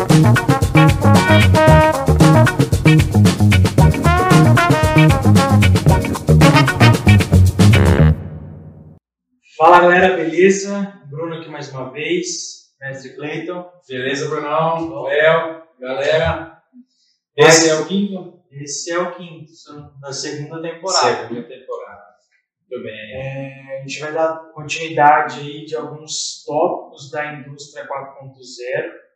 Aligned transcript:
Fala 0.00 0.08
galera, 9.80 10.16
beleza? 10.16 11.02
Bruno 11.10 11.34
aqui 11.34 11.50
mais 11.50 11.70
uma 11.70 11.92
vez, 11.92 12.72
mestre 12.80 13.14
Cleiton. 13.14 13.70
Beleza, 13.86 14.30
Brunão? 14.30 15.02
Léo, 15.02 15.64
galera. 15.78 16.62
Esse 17.36 17.68
é 17.68 17.74
o 17.74 17.86
quinto? 17.86 18.40
Esse 18.50 18.92
é 18.92 18.98
o 18.98 19.14
quinto 19.14 19.52
da 20.00 20.14
segunda 20.14 20.62
temporada. 20.62 21.28
Segunda 21.28 21.42
temporada. 21.42 22.04
Muito 22.70 22.84
bem. 22.84 23.16
É, 23.16 23.76
a 23.76 23.80
gente 23.82 24.00
vai 24.00 24.14
dar 24.14 24.50
continuidade 24.54 25.40
aí 25.40 25.66
de 25.66 25.76
alguns 25.76 26.42
tópicos 26.46 27.10
da 27.10 27.34
indústria 27.34 27.86
4.0. 27.86 29.09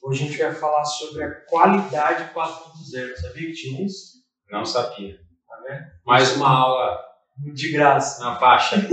Hoje 0.00 0.24
a 0.24 0.26
gente 0.26 0.38
vai 0.38 0.54
falar 0.54 0.84
sobre 0.84 1.24
a 1.24 1.30
qualidade 1.46 2.32
4.0. 2.34 3.16
Sabia 3.16 3.46
que 3.48 3.52
tinha 3.52 3.84
isso? 3.84 4.22
Não 4.50 4.64
sabia. 4.64 5.16
Tá 5.48 5.56
vendo? 5.66 5.84
Mais 6.04 6.36
uma 6.36 6.48
aula 6.48 7.04
De 7.54 7.72
graça. 7.72 8.24
na 8.24 8.38
faixa. 8.38 8.76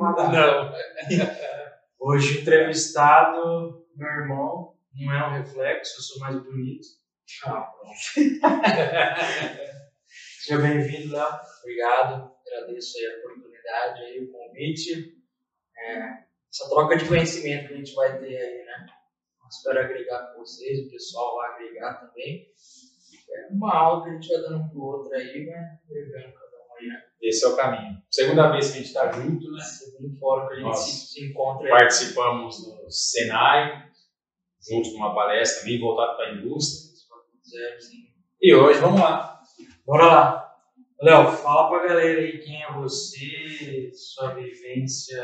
Não. 0.00 0.72
Hoje 1.98 2.38
o 2.38 2.40
entrevistado, 2.42 3.84
meu 3.96 4.08
irmão, 4.08 4.76
não 4.94 5.12
é 5.12 5.28
um 5.28 5.32
reflexo, 5.32 5.98
eu 5.98 6.02
sou 6.02 6.20
mais 6.20 6.36
bonito. 6.36 6.86
Ah, 7.44 7.62
pronto. 7.62 7.96
Seja 10.40 10.60
bem-vindo, 10.60 11.12
Léo. 11.12 11.40
Obrigado, 11.60 12.32
agradeço 12.46 12.96
aí 12.98 13.06
a 13.06 13.18
oportunidade, 13.18 14.00
aí, 14.02 14.20
o 14.24 14.30
convite. 14.30 15.16
É, 15.76 15.98
essa 16.52 16.68
troca 16.70 16.96
de 16.96 17.08
conhecimento 17.08 17.68
que 17.68 17.74
a 17.74 17.76
gente 17.76 17.94
vai 17.94 18.18
ter 18.18 18.36
aí, 18.36 18.64
né? 18.64 18.86
Espero 19.48 19.80
agregar 19.80 20.32
com 20.32 20.40
vocês, 20.40 20.86
o 20.86 20.90
pessoal 20.90 21.36
vai 21.36 21.54
agregar 21.54 21.94
também. 21.94 22.48
É 23.28 23.52
uma 23.52 23.74
aula 23.74 24.04
que 24.04 24.10
a 24.10 24.12
gente 24.14 24.28
vai 24.28 24.42
dando 24.42 24.56
um 24.58 24.68
pro 24.68 24.82
outro 24.82 25.14
aí, 25.14 25.46
né? 25.46 25.78
Agregando 25.88 26.34
cada 26.34 26.56
um 26.56 26.76
aí, 26.78 26.86
né? 26.88 27.04
Esse 27.20 27.44
é 27.44 27.48
o 27.48 27.56
caminho. 27.56 28.02
Segunda 28.10 28.50
vez 28.50 28.66
que 28.66 28.72
a 28.72 28.76
gente 28.76 28.86
está 28.86 29.12
junto, 29.12 29.50
né? 29.50 29.62
Segundo 29.62 30.18
fórum 30.18 30.48
que 30.48 30.52
a 30.54 30.56
gente 30.56 30.66
Nossa. 30.66 30.90
se, 30.90 31.24
encontra 31.24 31.66
aí. 31.66 31.70
Participamos 31.70 32.64
do 32.64 32.90
Senai, 32.90 33.90
junto 34.68 34.90
com 34.90 34.96
uma 34.96 35.14
palestra 35.14 35.64
bem 35.64 35.80
voltada 35.80 36.16
para 36.16 36.26
a 36.26 36.34
indústria. 36.34 36.96
E 38.40 38.54
hoje, 38.54 38.80
vamos 38.80 39.00
lá. 39.00 39.40
Bora 39.86 40.06
lá. 40.06 40.46
Léo, 41.00 41.30
fala 41.30 41.68
pra 41.68 41.88
galera 41.88 42.20
aí 42.20 42.38
quem 42.38 42.62
é 42.62 42.72
você, 42.72 43.90
sua 43.92 44.34
vivência, 44.34 45.22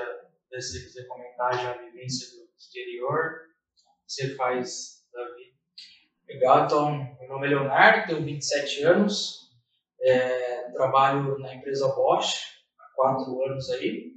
se 0.50 0.60
você 0.60 0.84
quiser 0.84 1.06
comentar 1.06 1.54
já 1.54 1.72
a 1.72 1.78
vivência 1.78 2.28
do 2.36 2.48
exterior, 2.58 3.51
você 4.12 4.34
faz 4.36 5.06
da 5.12 5.24
vida. 5.34 5.52
Legal, 6.28 6.64
então, 6.66 7.16
meu 7.18 7.28
nome 7.28 7.46
é 7.46 7.50
Leonardo, 7.50 8.06
tenho 8.06 8.24
27 8.24 8.82
anos, 8.82 9.50
é, 10.02 10.70
trabalho 10.72 11.38
na 11.38 11.54
empresa 11.54 11.88
Bosch 11.94 12.34
há 12.78 12.94
quatro 12.94 13.42
anos 13.44 13.70
aí, 13.70 14.12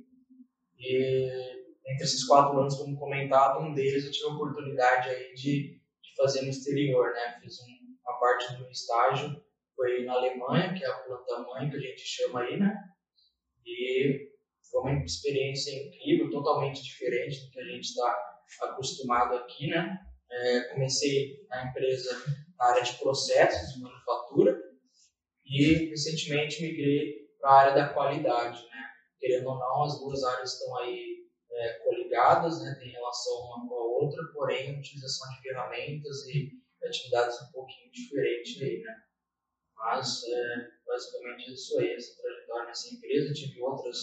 e 0.78 1.56
entre 1.88 2.04
esses 2.04 2.26
quatro 2.26 2.60
anos, 2.60 2.76
como 2.76 2.98
comentado, 2.98 3.64
um 3.64 3.74
deles 3.74 4.06
eu 4.06 4.12
tive 4.12 4.26
a 4.26 4.34
oportunidade 4.34 5.10
aí 5.10 5.34
de, 5.34 5.80
de 5.80 6.16
fazer 6.18 6.42
no 6.42 6.50
exterior, 6.50 7.14
né, 7.14 7.40
fiz 7.42 7.60
um- 7.62 7.96
uma 8.06 8.20
parte 8.20 8.56
do 8.58 8.70
estágio, 8.70 9.42
foi 9.76 10.04
na 10.04 10.14
Alemanha, 10.14 10.74
que 10.74 10.84
é 10.84 10.88
a 10.88 10.98
planta-mãe 11.00 11.70
que 11.70 11.78
a 11.78 11.80
gente 11.80 12.02
chama 12.02 12.42
aí, 12.42 12.58
né, 12.60 12.76
e 13.66 14.30
foi 14.70 14.82
uma 14.82 15.06
experiência 15.06 15.72
incrível, 15.72 16.30
totalmente 16.30 16.84
diferente 16.84 17.46
do 17.46 17.52
que 17.52 17.60
a 17.60 17.66
gente 17.66 17.84
está 17.86 18.35
acostumado 18.62 19.36
aqui, 19.36 19.68
né, 19.68 20.00
é, 20.30 20.62
comecei 20.74 21.46
na 21.50 21.70
empresa 21.70 22.12
na 22.58 22.66
área 22.66 22.84
de 22.84 22.98
processos 22.98 23.74
de 23.74 23.82
manufatura 23.82 24.58
e 25.46 25.90
recentemente 25.90 26.62
migrei 26.62 27.30
para 27.40 27.50
a 27.50 27.60
área 27.60 27.76
da 27.76 27.94
qualidade, 27.94 28.64
né? 28.66 28.90
Querendo 29.20 29.48
ou 29.48 29.60
não, 29.60 29.84
as 29.84 30.00
duas 30.00 30.24
áreas 30.24 30.54
estão 30.54 30.78
aí 30.78 31.26
é, 31.52 31.74
coligadas, 31.80 32.62
né? 32.62 32.76
Tem 32.80 32.90
relação 32.92 33.34
uma 33.34 33.68
com 33.68 33.76
a 33.76 33.86
outra, 34.04 34.24
porém 34.34 34.76
a 34.76 34.80
utilização 34.80 35.30
de 35.30 35.42
ferramentas 35.42 36.26
e 36.28 36.52
atividades 36.84 37.42
um 37.42 37.52
pouquinho 37.52 37.92
diferentes 37.92 38.62
aí, 38.62 38.82
né? 38.82 38.96
Mas 39.78 40.24
é, 40.24 40.70
basicamente 40.86 41.54
isso 41.54 41.80
aí, 41.80 41.94
essa 41.94 42.22
trajetória 42.22 42.68
nessa 42.68 42.94
empresa. 42.94 43.34
Tive 43.34 43.62
outras 43.62 43.98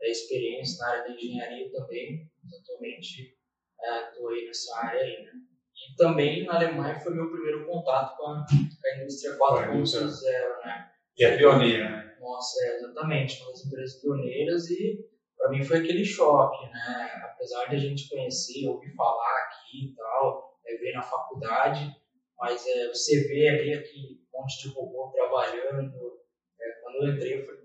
é, 0.00 0.10
experiências 0.10 0.78
na 0.78 0.88
área 0.88 1.04
da 1.04 1.14
engenharia 1.14 1.72
também, 1.72 2.30
atualmente 2.60 3.36
estou 3.82 4.28
aí 4.28 4.46
nessa 4.46 4.78
área 4.78 5.00
aí, 5.00 5.24
né? 5.24 5.32
E 5.74 5.96
também 5.96 6.44
na 6.44 6.54
Alemanha 6.54 6.98
foi 7.00 7.14
meu 7.14 7.30
primeiro 7.30 7.66
contato 7.66 8.16
com 8.16 8.26
a, 8.26 8.46
a 8.46 8.96
indústria 9.00 9.36
Com 9.36 9.44
a 9.56 9.74
indústria. 9.74 10.06
4.0, 10.06 10.64
né? 10.64 10.90
Que 11.14 11.24
é 11.24 11.36
pioneira, 11.36 11.90
né? 11.90 12.16
Nossa, 12.20 12.64
é 12.64 12.76
exatamente, 12.76 13.42
uma 13.42 13.50
das 13.50 13.66
empresas 13.66 14.00
pioneiras 14.00 14.70
e 14.70 15.04
para 15.36 15.50
mim 15.50 15.62
foi 15.62 15.78
aquele 15.78 16.04
choque, 16.04 16.64
né? 16.70 17.22
Apesar 17.24 17.66
de 17.66 17.76
a 17.76 17.78
gente 17.78 18.08
conhecer, 18.08 18.66
ouvir 18.66 18.94
falar 18.94 19.46
aqui 19.46 19.90
e 19.90 19.94
tal, 19.94 20.58
é, 20.66 20.76
ver 20.76 20.92
na 20.92 21.02
faculdade, 21.02 21.94
mas 22.38 22.66
é, 22.66 22.88
você 22.88 23.28
vê 23.28 23.48
ali 23.48 23.74
aquele 23.74 24.20
monte 24.32 24.62
de 24.62 24.74
robô 24.74 25.10
trabalhando. 25.14 25.92
É, 26.60 26.80
quando 26.82 27.06
eu 27.06 27.14
entrei, 27.14 27.40
eu 27.40 27.46
falei, 27.46 27.63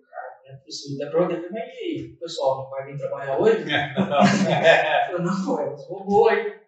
é 0.49 0.55
possível. 0.57 1.07
Até 1.07 1.11
perguntei, 1.17 1.37
falei, 1.37 1.51
mas 1.51 1.67
e 1.67 1.71
aí, 1.83 2.13
o 2.13 2.19
pessoal 2.19 2.57
não 2.63 2.69
vai 2.69 2.85
vir 2.85 2.97
trabalhar 2.97 3.39
hoje? 3.39 3.63
Eu 3.63 5.17
falei, 5.17 5.25
não, 5.25 5.59
é 5.59 5.73
os 5.73 5.85
robôs 5.87 6.33
aí. 6.33 6.41
É 6.41 6.59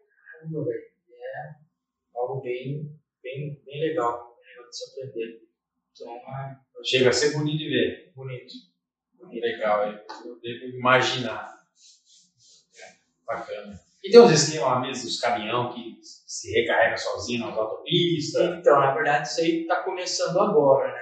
algo 2.16 2.41
bem, 2.41 2.90
bem, 3.24 3.62
bem 3.66 3.81
legal, 3.81 4.36
bem 4.40 4.50
legal 4.50 4.70
de 4.70 4.75
se 4.78 4.84
aprender. 4.91 5.41
Então, 5.94 6.16
é, 6.16 6.58
Chega 6.84 7.09
a 7.09 7.14
ser 7.14 7.34
bonito 7.38 7.58
de 7.59 7.70
ver. 7.70 8.12
bonito. 8.16 8.53
Legal, 9.30 9.86
eu 9.88 10.40
devo 10.41 10.66
imaginar. 10.75 11.62
É, 12.75 12.80
Bacana. 13.25 13.80
E 14.03 14.09
tem 14.09 14.20
uns 14.20 14.31
esquemas 14.31 14.81
mesmo 14.81 15.03
dos 15.03 15.20
caminhão 15.20 15.72
que 15.72 16.00
se 16.02 16.52
recarrega 16.59 16.97
sozinho 16.97 17.46
nas 17.46 17.56
autopistas. 17.56 18.58
Então, 18.58 18.80
na 18.80 18.96
verdade, 18.96 19.28
isso 19.28 19.41
aí 19.41 19.62
está 19.62 19.84
começando 19.84 20.40
agora, 20.40 20.91
né? 20.91 21.01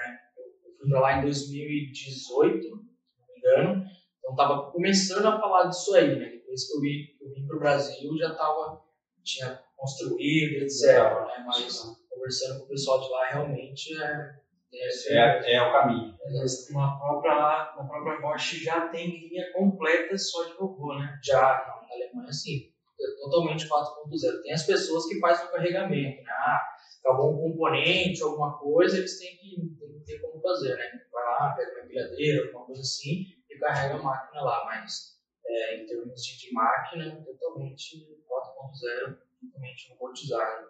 Eu 0.80 0.88
fui 0.88 0.90
para 0.90 1.00
lá 1.02 1.20
em 1.20 1.22
2018, 1.24 2.62
se 2.64 2.70
não 2.70 2.78
me 2.78 3.38
engano. 3.38 3.86
Então, 4.20 4.32
estava 4.32 4.72
começando 4.72 5.26
a 5.26 5.40
falar 5.40 5.68
disso 5.68 5.96
aí, 5.96 6.18
né? 6.18 6.30
Depois 6.30 6.68
que 6.68 6.78
eu 6.78 6.82
vim, 6.82 7.06
que 7.18 7.26
eu 7.26 7.34
vim 7.34 7.48
para 7.48 7.58
o 7.58 7.60
Brasil, 7.60 8.18
já 8.18 8.34
tava, 8.36 8.82
tinha 9.24 9.62
construído, 9.76 10.64
etc. 10.64 10.88
Né? 10.88 11.44
Mas 11.46 12.00
conversando 12.10 12.60
com 12.60 12.66
o 12.66 12.70
pessoal 12.70 13.02
de 13.02 13.10
lá, 13.10 13.26
realmente 13.30 14.02
é. 14.02 14.36
é, 14.74 14.88
É, 15.14 15.54
é 15.56 15.62
o 15.62 15.72
caminho. 15.72 16.16
Mas 16.26 16.70
uma 16.70 17.00
própria, 17.00 17.34
lá, 17.34 17.76
uma 17.78 17.88
própria 17.88 18.22
Bosch 18.22 18.64
já 18.64 18.88
tem 18.90 19.28
linha 19.30 19.52
completa 19.54 20.18
só 20.18 20.46
de 20.46 20.54
robô, 20.54 20.94
né? 20.96 21.20
Já 21.24 21.42
na 21.42 21.96
Alemanha, 21.96 22.32
sim, 22.32 22.72
é 23.00 23.22
totalmente 23.22 23.68
4.0. 23.68 24.42
Tem 24.44 24.54
as 24.54 24.64
pessoas 24.64 25.08
que 25.08 25.20
fazem 25.20 25.48
o 25.48 25.52
carregamento, 25.52 26.24
né? 26.24 26.32
Ah, 26.32 26.62
acabou 27.10 27.34
um 27.34 27.52
componente, 27.52 28.22
alguma 28.22 28.58
coisa, 28.58 28.98
eles 28.98 29.20
têm 29.20 29.38
que, 29.38 29.56
têm 29.80 29.94
que 29.94 30.06
ter 30.06 30.20
como 30.20 30.42
fazer, 30.42 30.76
né? 30.76 31.02
Vai 31.12 31.24
lá, 31.24 31.56
pega 31.56 31.72
uma 31.72 31.86
empilhadeira, 31.86 32.46
alguma 32.46 32.66
coisa 32.66 32.82
assim, 32.82 33.26
e 33.50 33.58
carrega 33.58 33.96
a 33.96 34.04
máquina 34.04 34.42
lá. 34.42 34.66
Mas 34.66 35.18
é, 35.46 35.82
em 35.82 35.86
termos 35.86 36.24
de, 36.24 36.38
de 36.38 36.54
máquina, 36.54 37.24
totalmente 37.26 38.08
4.0, 38.28 39.18
totalmente 39.42 39.90
robotizado. 39.92 40.70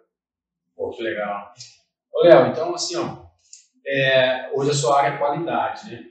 Pô, 0.74 0.90
que 0.90 1.02
legal. 1.02 1.52
Ô, 2.12 2.22
Léo, 2.24 2.46
então 2.46 2.74
assim, 2.74 2.96
ó, 2.96 3.26
é, 3.86 4.50
hoje 4.54 4.70
a 4.70 4.74
sua 4.74 4.98
área 4.98 5.14
é 5.14 5.18
qualidade, 5.18 5.90
né? 5.90 6.06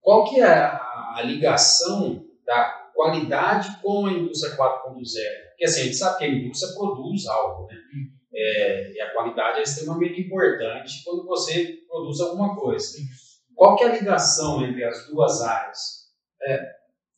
Qual 0.00 0.24
que 0.24 0.40
é 0.40 0.46
a, 0.46 1.14
a 1.16 1.22
ligação 1.22 2.24
da 2.46 2.90
qualidade 2.94 3.76
com 3.82 4.06
a 4.06 4.12
indústria 4.12 4.56
4.0? 4.56 5.48
Porque 5.50 5.64
assim, 5.64 5.80
a 5.82 5.84
gente 5.84 5.96
sabe 5.96 6.18
que 6.18 6.24
a 6.24 6.28
indústria 6.28 6.74
produz 6.74 7.26
algo, 7.26 7.66
né? 7.66 7.76
É, 8.34 8.92
e 8.92 9.00
a 9.00 9.12
qualidade 9.12 9.60
é 9.60 9.62
extremamente 9.62 10.20
importante 10.20 11.02
quando 11.04 11.26
você 11.26 11.78
produz 11.88 12.20
alguma 12.20 12.56
coisa. 12.56 12.98
Qual 13.54 13.76
que 13.76 13.84
é 13.84 13.88
a 13.88 13.96
ligação 13.96 14.64
entre 14.64 14.84
as 14.84 15.06
duas 15.08 15.40
áreas? 15.42 15.98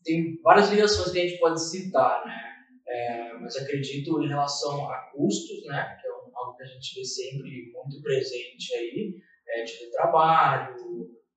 tem 0.03 0.41
várias 0.43 0.71
ligações 0.71 1.12
que 1.12 1.21
a 1.21 1.29
gente 1.29 1.39
pode 1.39 1.62
citar, 1.62 2.25
né? 2.25 2.51
É, 2.89 3.35
mas 3.35 3.57
acredito 3.57 4.21
em 4.23 4.29
relação 4.29 4.91
a 4.91 4.97
custos, 5.12 5.65
né? 5.67 5.97
Que 6.01 6.09
é 6.09 6.11
algo 6.11 6.57
que 6.57 6.62
a 6.62 6.67
gente 6.67 6.95
vê 6.95 7.05
sempre 7.05 7.71
muito 7.73 8.03
presente 8.03 8.75
aí, 8.75 9.15
é, 9.49 9.62
de 9.62 9.91
trabalho, 9.93 10.77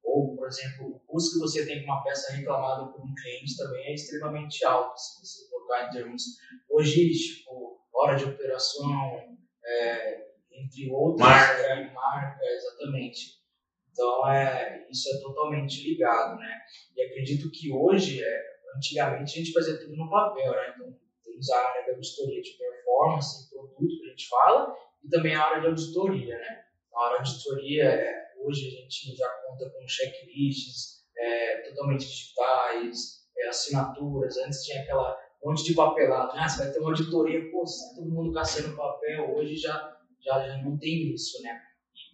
ou, 0.03 0.35
por 0.35 0.47
exemplo, 0.47 0.95
o 0.95 0.99
custo 1.01 1.35
que 1.35 1.39
você 1.39 1.65
tem 1.65 1.79
com 1.79 1.91
uma 1.91 2.03
peça 2.03 2.33
reclamada 2.33 2.91
por 2.91 3.01
um 3.01 3.13
cliente 3.13 3.57
também 3.57 3.87
é 3.87 3.93
extremamente 3.93 4.65
alto. 4.65 4.97
Se 4.97 5.19
você 5.19 5.49
colocar 5.49 5.87
em 5.87 5.89
termos 5.91 6.23
logístico, 6.69 7.79
hora 7.93 8.15
de 8.15 8.25
operação, 8.25 9.32
é, 9.65 10.27
entre 10.51 10.89
outras, 10.91 11.27
Marca. 11.27 11.61
é, 11.61 11.93
marca, 11.93 12.45
exatamente. 12.45 13.43
Então, 13.91 14.27
é, 14.27 14.87
isso 14.89 15.09
é 15.15 15.21
totalmente 15.21 15.87
ligado, 15.87 16.37
né? 16.39 16.61
E 16.95 17.01
acredito 17.03 17.51
que 17.51 17.71
hoje, 17.71 18.23
é, 18.23 18.43
antigamente, 18.75 19.33
a 19.33 19.43
gente 19.43 19.53
fazia 19.53 19.79
tudo 19.79 19.95
no 19.95 20.09
papel, 20.09 20.51
né? 20.51 20.73
Então, 20.75 20.97
temos 21.23 21.49
a 21.49 21.69
área 21.69 21.91
da 21.91 21.97
vistoria 21.97 22.41
de 22.41 22.51
performance, 22.57 23.49
produto, 23.49 23.87
que 23.87 24.05
a 24.05 24.09
gente 24.09 24.27
fala, 24.27 24.75
e 25.03 25.09
também 25.09 25.35
a 25.35 25.43
área 25.43 25.61
de 25.61 25.67
auditoria, 25.67 26.37
né? 26.37 26.63
A 26.95 27.07
área 27.07 27.23
de 27.23 27.29
auditoria, 27.29 27.83
é, 27.85 28.33
hoje 28.39 28.67
a 28.67 28.81
gente 28.81 29.15
já 29.15 29.29
conta 29.47 29.69
com 29.69 29.87
checklists 29.87 31.03
é, 31.17 31.57
totalmente 31.69 32.05
digitais, 32.05 33.23
é, 33.37 33.47
assinaturas, 33.47 34.37
antes 34.37 34.63
tinha 34.63 34.81
aquela 34.81 35.22
monte 35.43 35.63
de 35.63 35.73
papelado, 35.73 36.35
né? 36.35 36.47
Você 36.47 36.63
vai 36.63 36.71
ter 36.71 36.79
uma 36.79 36.89
auditoria, 36.89 37.51
pô, 37.51 37.63
todo 37.95 38.09
mundo 38.09 38.33
caçando 38.33 38.75
papel, 38.75 39.35
hoje 39.35 39.55
já, 39.55 39.97
já, 40.21 40.47
já 40.47 40.63
não 40.63 40.77
tem 40.77 41.13
isso, 41.13 41.41
né? 41.41 41.61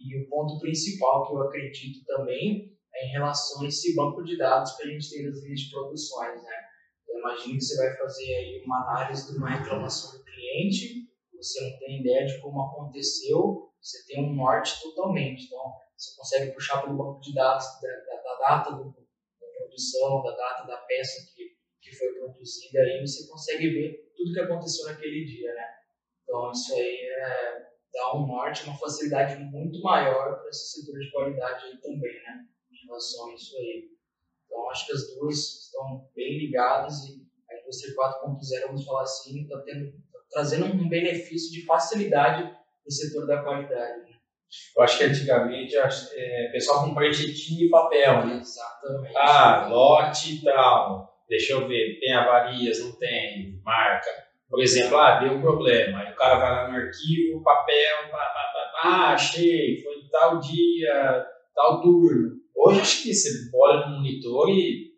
E, 0.00 0.14
e 0.14 0.22
o 0.22 0.28
ponto 0.28 0.58
principal 0.58 1.26
que 1.26 1.34
eu 1.34 1.42
acredito 1.42 2.04
também 2.06 2.76
é 2.94 3.06
em 3.06 3.12
relação 3.12 3.62
a 3.62 3.68
esse 3.68 3.94
banco 3.94 4.22
de 4.24 4.36
dados 4.36 4.72
que 4.76 4.82
a 4.82 4.86
gente 4.86 5.10
tem 5.10 5.24
das 5.24 5.42
linhas 5.42 5.60
de 5.60 5.70
produções, 5.70 6.42
né? 6.42 6.56
Eu 7.08 7.18
imagino 7.18 7.58
que 7.58 7.64
você 7.64 7.76
vai 7.76 7.96
fazer 7.96 8.34
aí 8.34 8.62
uma 8.64 8.82
análise 8.82 9.30
de 9.30 9.38
uma 9.38 9.50
reclamação 9.50 10.18
do 10.18 10.24
cliente, 10.24 11.08
você 11.36 11.70
não 11.70 11.78
tem 11.78 12.00
ideia 12.00 12.26
de 12.26 12.40
como 12.40 12.62
aconteceu, 12.62 13.70
você 13.80 14.04
tem 14.06 14.22
um 14.24 14.34
norte 14.34 14.80
totalmente. 14.82 15.46
Então, 15.46 15.72
você 15.96 16.16
consegue 16.16 16.52
puxar 16.52 16.82
pelo 16.82 16.96
banco 16.96 17.20
de 17.20 17.34
dados 17.34 17.64
da, 17.80 17.88
da, 17.88 18.22
da 18.22 18.38
data 18.38 18.70
do, 18.76 18.84
da 18.84 19.46
produção, 19.56 20.22
da 20.22 20.36
data 20.36 20.66
da 20.66 20.76
peça 20.78 21.26
que 21.34 21.39
foi 22.00 22.14
produzida, 22.14 22.80
aí 22.80 23.00
você 23.00 23.28
consegue 23.28 23.70
ver 23.70 24.12
tudo 24.16 24.32
que 24.32 24.40
aconteceu 24.40 24.86
naquele 24.86 25.24
dia, 25.24 25.54
né? 25.54 25.66
Então, 26.24 26.50
isso 26.50 26.74
aí 26.74 26.98
é, 27.18 27.70
dá 27.92 28.16
um 28.16 28.26
norte, 28.26 28.64
uma 28.64 28.78
facilidade 28.78 29.36
muito 29.44 29.80
maior 29.82 30.40
para 30.40 30.48
esse 30.48 30.80
setor 30.80 30.98
de 30.98 31.10
qualidade 31.10 31.64
aí 31.66 31.76
também, 31.78 32.22
né? 32.22 32.46
Em 32.70 32.86
relação 32.86 33.30
a 33.30 33.34
isso 33.34 33.56
aí. 33.56 33.90
Então, 34.46 34.70
acho 34.70 34.86
que 34.86 34.92
as 34.92 35.14
duas 35.14 35.36
estão 35.36 36.08
bem 36.14 36.38
ligadas 36.38 37.04
e 37.04 37.26
a 37.50 37.60
indústria 37.60 37.94
4.0, 37.94 38.66
vamos 38.66 38.84
falar 38.84 39.02
assim, 39.02 39.42
está 39.42 39.58
tá 39.58 39.64
trazendo 40.30 40.66
um 40.66 40.88
benefício 40.88 41.52
de 41.52 41.66
facilidade 41.66 42.42
para 42.44 42.58
o 42.86 42.92
setor 42.92 43.26
da 43.26 43.42
qualidade. 43.42 44.02
Né? 44.02 44.16
Eu 44.76 44.82
acho 44.82 44.98
que 44.98 45.04
antigamente 45.04 45.76
é, 45.76 46.48
o 46.48 46.52
pessoal 46.52 46.84
com 46.84 46.94
pranchetinho 46.94 47.66
e 47.66 47.70
papel, 47.70 48.26
né? 48.26 48.38
Exatamente. 48.38 49.16
Ah, 49.16 49.68
lote 49.68 50.36
e 50.36 50.42
tal. 50.42 51.09
Deixa 51.30 51.52
eu 51.52 51.68
ver, 51.68 52.00
tem 52.00 52.12
avarias, 52.12 52.80
não 52.80 52.90
tem, 52.98 53.60
marca. 53.64 54.10
Por 54.48 54.60
exemplo, 54.60 54.98
ah, 54.98 55.20
deu 55.20 55.34
um 55.34 55.40
problema. 55.40 56.00
Aí 56.00 56.12
o 56.12 56.16
cara 56.16 56.40
vai 56.40 56.50
lá 56.50 56.68
no 56.68 56.76
arquivo, 56.76 57.44
papel, 57.44 58.10
pá, 58.10 58.18
pá, 58.18 58.52
pá, 58.52 58.80
ah, 58.82 59.12
achei, 59.14 59.80
foi 59.80 59.94
tal 60.10 60.40
dia, 60.40 61.24
tal 61.54 61.80
turno. 61.80 62.32
Hoje 62.56 62.80
acho 62.80 63.02
que 63.04 63.14
você 63.14 63.28
olha 63.54 63.86
no 63.86 63.98
monitor 63.98 64.50
e 64.50 64.90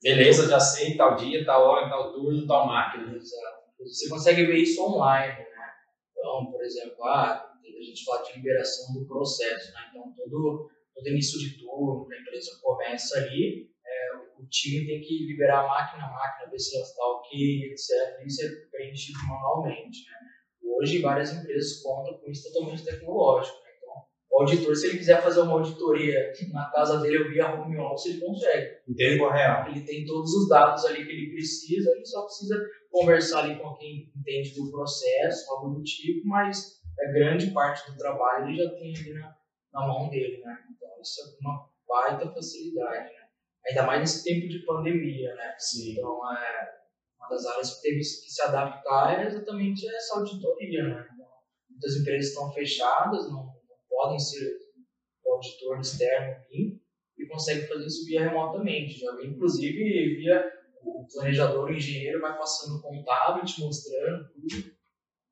beleza, 0.00 0.48
já 0.48 0.60
sei, 0.60 0.96
tal 0.96 1.16
dia, 1.16 1.44
tal 1.44 1.64
hora, 1.64 1.88
tal 1.88 2.12
turno, 2.12 2.46
tal 2.46 2.68
máquina. 2.68 3.16
Exato. 3.16 3.62
Você 3.80 4.08
consegue 4.08 4.46
ver 4.46 4.58
isso 4.58 4.80
online, 4.80 5.36
né? 5.36 5.70
Então, 6.12 6.48
por 6.48 6.62
exemplo, 6.62 7.04
ah, 7.06 7.44
a 7.60 7.82
gente 7.82 8.04
fala 8.04 8.22
de 8.22 8.34
liberação 8.34 8.94
do 8.94 9.04
processo, 9.04 9.72
né? 9.72 9.80
Então, 9.90 10.14
todo, 10.16 10.70
todo 10.94 11.08
início 11.08 11.40
de 11.40 11.58
turno, 11.58 12.06
a 12.08 12.20
empresa 12.20 12.52
começa 12.62 13.18
ali, 13.18 13.71
o 14.38 14.46
time 14.48 14.86
tem 14.86 15.00
que 15.00 15.26
liberar 15.26 15.64
a 15.64 15.68
máquina, 15.68 16.04
a 16.04 16.12
máquina, 16.12 16.50
ver 16.50 16.58
se 16.58 16.76
ela 16.76 16.84
está 16.84 17.04
ok, 17.04 17.72
etc. 17.72 18.26
Isso 18.26 18.44
é 18.44 18.48
preenchido 18.70 19.18
manualmente, 19.26 20.04
né? 20.10 20.32
Hoje, 20.64 21.00
várias 21.00 21.32
empresas 21.32 21.82
contam 21.82 22.18
com 22.18 22.30
isso 22.30 22.50
totalmente 22.52 22.84
tecnológico. 22.84 23.56
Né? 23.62 23.70
Então, 23.78 23.94
o 24.30 24.40
auditor, 24.40 24.74
se 24.74 24.86
ele 24.88 24.98
quiser 24.98 25.22
fazer 25.22 25.40
uma 25.40 25.52
auditoria 25.52 26.32
na 26.52 26.70
casa 26.70 26.98
dele 27.00 27.28
via 27.28 27.52
home 27.52 27.78
office, 27.78 28.06
ele 28.06 28.20
consegue. 28.20 28.78
Em 28.88 28.94
tempo 28.94 29.28
real. 29.28 29.68
Ele 29.68 29.82
tem 29.82 30.06
todos 30.06 30.32
os 30.32 30.48
dados 30.48 30.84
ali 30.84 31.04
que 31.04 31.12
ele 31.12 31.32
precisa, 31.32 31.90
ele 31.90 32.06
só 32.06 32.22
precisa 32.22 32.56
conversar 32.90 33.44
ali 33.44 33.58
com 33.58 33.74
quem 33.74 34.10
entende 34.16 34.54
do 34.54 34.70
processo, 34.70 35.50
algo 35.52 35.74
do 35.74 35.82
tipo, 35.82 36.26
mas 36.26 36.80
a 36.98 37.12
grande 37.12 37.50
parte 37.50 37.90
do 37.90 37.96
trabalho 37.96 38.48
ele 38.48 38.62
já 38.62 38.70
tem 38.70 38.94
ali 38.96 39.12
na, 39.14 39.36
na 39.72 39.86
mão 39.86 40.08
dele, 40.08 40.40
né? 40.44 40.58
Então 40.70 40.88
isso 41.00 41.20
é 41.20 41.40
uma 41.40 41.68
baita 41.86 42.32
facilidade, 42.32 43.12
né? 43.12 43.21
Ainda 43.66 43.82
mais 43.84 44.00
nesse 44.00 44.24
tempo 44.24 44.48
de 44.48 44.64
pandemia, 44.64 45.34
né? 45.34 45.54
Sim. 45.58 45.92
Então 45.92 46.32
é 46.32 46.82
uma 47.18 47.28
das 47.28 47.46
áreas 47.46 47.76
que 47.76 47.82
teve 47.82 47.98
que 47.98 48.04
se 48.04 48.42
adaptar 48.42 49.20
é 49.20 49.26
exatamente 49.26 49.86
essa 49.86 50.18
auditoria, 50.18 50.82
né? 50.82 51.08
Então, 51.14 51.28
muitas 51.70 51.96
empresas 51.96 52.30
estão 52.30 52.52
fechadas, 52.52 53.30
não, 53.30 53.44
não 53.44 53.76
podem 53.88 54.18
ser 54.18 54.62
auditor 55.26 55.80
externo 55.80 56.44
vir 56.50 56.80
e 57.18 57.26
conseguem 57.26 57.66
fazer 57.66 57.86
isso 57.86 58.06
via 58.06 58.28
remotamente. 58.28 58.98
Já 58.98 59.16
vi, 59.16 59.28
inclusive 59.28 60.16
via 60.16 60.52
o 60.82 61.06
planejador, 61.12 61.70
o 61.70 61.72
engenheiro 61.72 62.20
vai 62.20 62.36
passando 62.36 62.78
o 62.78 62.82
contábil, 62.82 63.44
te 63.44 63.60
mostrando 63.60 64.28
tudo 64.32 64.72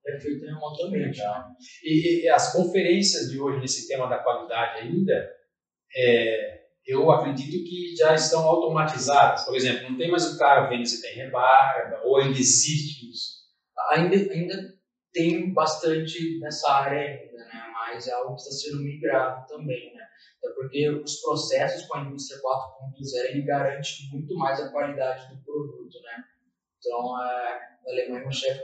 é 0.07 0.19
feito 0.19 0.45
remotamente. 0.45 1.19
Né? 1.19 1.55
E, 1.85 2.25
e, 2.25 2.29
as 2.29 2.53
conferências 2.53 3.31
de 3.31 3.41
hoje 3.41 3.61
nesse 3.61 3.87
tema 3.87 4.09
da 4.09 4.19
qualidade 4.19 4.81
ainda, 4.81 5.31
é, 5.95 6.60
eu 6.91 7.11
acredito 7.11 7.65
que 7.65 7.95
já 7.97 8.15
estão 8.15 8.45
automatizadas. 8.47 9.45
Por 9.45 9.55
exemplo, 9.55 9.91
não 9.91 9.99
tem 9.99 10.11
mais 10.11 10.27
o 10.27 10.39
cara 10.39 10.69
vendo 10.69 10.87
se 10.87 11.01
tem 11.01 11.15
rebarba, 11.15 12.01
ou 12.05 12.19
ainda 12.19 12.39
existe 12.39 13.11
isso? 13.11 13.41
Ainda, 13.93 14.17
ainda 14.17 14.75
tem 15.13 15.53
bastante 15.53 16.39
nessa 16.41 16.71
área 16.71 17.01
ainda, 17.01 17.39
né? 17.39 17.73
mas 17.75 18.07
é 18.07 18.13
algo 18.13 18.35
que 18.35 18.43
está 18.43 18.53
sendo 18.53 18.83
migrado 18.83 19.47
também. 19.47 19.95
Né? 19.95 20.03
Até 20.39 20.55
porque 20.55 20.89
os 20.91 21.21
processos 21.21 21.87
com 21.87 21.99
a 21.99 22.03
indústria 22.03 22.41
4.0 22.41 23.31
ele 23.31 23.43
garante 23.43 24.09
muito 24.13 24.35
mais 24.37 24.61
a 24.61 24.71
qualidade 24.71 25.35
do 25.35 25.43
produto. 25.43 26.01
Né? 26.03 26.25
Então, 26.79 27.23
é, 27.23 27.71
a 27.87 27.91
Alemanha, 27.91 28.23
meu 28.23 28.33
chefe 28.33 28.63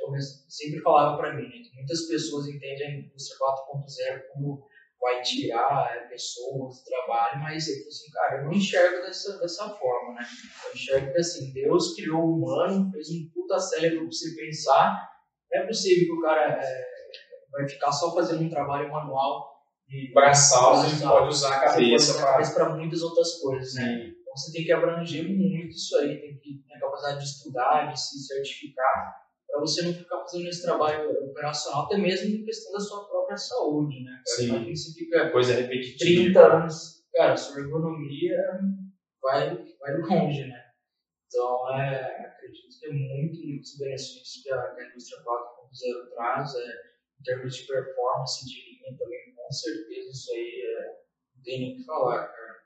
sempre 0.48 0.80
falava 0.80 1.16
para 1.16 1.34
mim 1.34 1.44
né, 1.44 1.62
que 1.62 1.74
muitas 1.74 2.02
pessoas 2.02 2.46
entendem 2.48 2.86
a 2.86 2.98
indústria 2.98 3.38
4.0 3.38 4.22
como 4.32 4.66
vai 5.06 5.22
tirar 5.22 5.96
é, 5.96 6.08
pessoas 6.08 6.78
do 6.78 6.84
trabalho, 6.84 7.40
mas 7.40 7.64
falou 7.64 7.86
assim, 7.86 8.10
cara, 8.10 8.38
eu 8.38 8.44
não 8.44 8.52
enxergo 8.52 9.06
dessa, 9.06 9.38
dessa 9.38 9.70
forma, 9.70 10.14
né? 10.14 10.26
Eu 10.66 10.72
enxergo 10.74 11.12
que 11.12 11.18
assim, 11.18 11.52
Deus 11.52 11.94
criou 11.94 12.22
o 12.22 12.34
humano, 12.34 12.90
fez 12.90 13.08
um 13.10 13.30
puta 13.32 13.56
cérebro 13.60 14.00
para 14.00 14.06
você 14.06 14.34
pensar, 14.34 15.08
não 15.52 15.62
é 15.62 15.66
possível 15.66 16.06
que 16.06 16.12
o 16.12 16.22
cara 16.22 16.60
é, 16.60 16.86
vai 17.52 17.68
ficar 17.68 17.92
só 17.92 18.12
fazendo 18.12 18.42
um 18.42 18.50
trabalho 18.50 18.90
manual 18.90 19.56
e 19.88 20.12
braçal, 20.12 20.74
você 20.76 21.06
pode 21.06 21.28
usar 21.28 21.56
a 21.56 21.60
cabeça 21.60 22.20
para 22.52 22.74
muitas 22.74 23.02
outras 23.02 23.40
coisas, 23.40 23.74
né? 23.74 24.08
Então 24.08 24.34
você 24.34 24.52
tem 24.52 24.64
que 24.64 24.72
abranger 24.72 25.22
muito 25.22 25.70
isso 25.70 25.96
aí, 25.98 26.20
tem 26.20 26.36
que 26.36 26.64
ter 26.66 26.74
a 26.74 26.80
capacidade 26.80 27.20
de 27.20 27.26
estudar, 27.26 27.92
de 27.92 28.00
se 28.00 28.26
certificar, 28.26 29.14
para 29.46 29.60
você 29.60 29.82
não 29.82 29.94
ficar 29.94 30.18
fazendo 30.18 30.48
esse 30.48 30.62
trabalho 30.62 31.08
operacional, 31.30 31.84
até 31.84 31.96
mesmo 31.96 32.28
em 32.28 32.44
questão 32.44 32.72
da 32.72 32.80
sua 32.80 33.06
própria 33.06 33.25
saúde, 33.38 34.02
né? 34.02 34.22
Sim. 34.26 34.48
Imagina 34.48 34.76
você 34.76 34.92
fica 34.92 35.30
Coisa 35.30 35.54
repetitiva. 35.54 36.22
30 36.22 36.56
anos, 36.56 37.04
cara, 37.14 37.36
sua 37.36 37.60
ergonomia 37.60 38.36
vai, 39.22 39.64
vai 39.80 39.96
longe, 39.98 40.46
né? 40.46 40.64
Então, 41.26 41.70
é, 41.78 42.26
acredito 42.26 42.78
que 42.78 42.86
é 42.86 42.92
muito, 42.92 43.46
muitos 43.46 43.78
benefícios 43.78 44.42
que 44.42 44.52
a, 44.52 44.74
que 44.74 44.80
a 44.80 44.88
indústria 44.88 45.22
4.0 45.22 46.14
traz, 46.14 46.54
é, 46.54 46.96
em 47.20 47.22
termos 47.24 47.56
de 47.56 47.66
performance 47.66 48.46
de 48.46 48.54
linha 48.54 48.96
também, 48.96 49.34
com 49.34 49.52
certeza 49.52 50.10
isso 50.10 50.32
aí 50.32 50.62
é, 50.64 50.86
não 51.34 51.42
tem 51.42 51.60
nem 51.60 51.74
o 51.74 51.76
que 51.76 51.84
falar, 51.84 52.28
cara. 52.28 52.56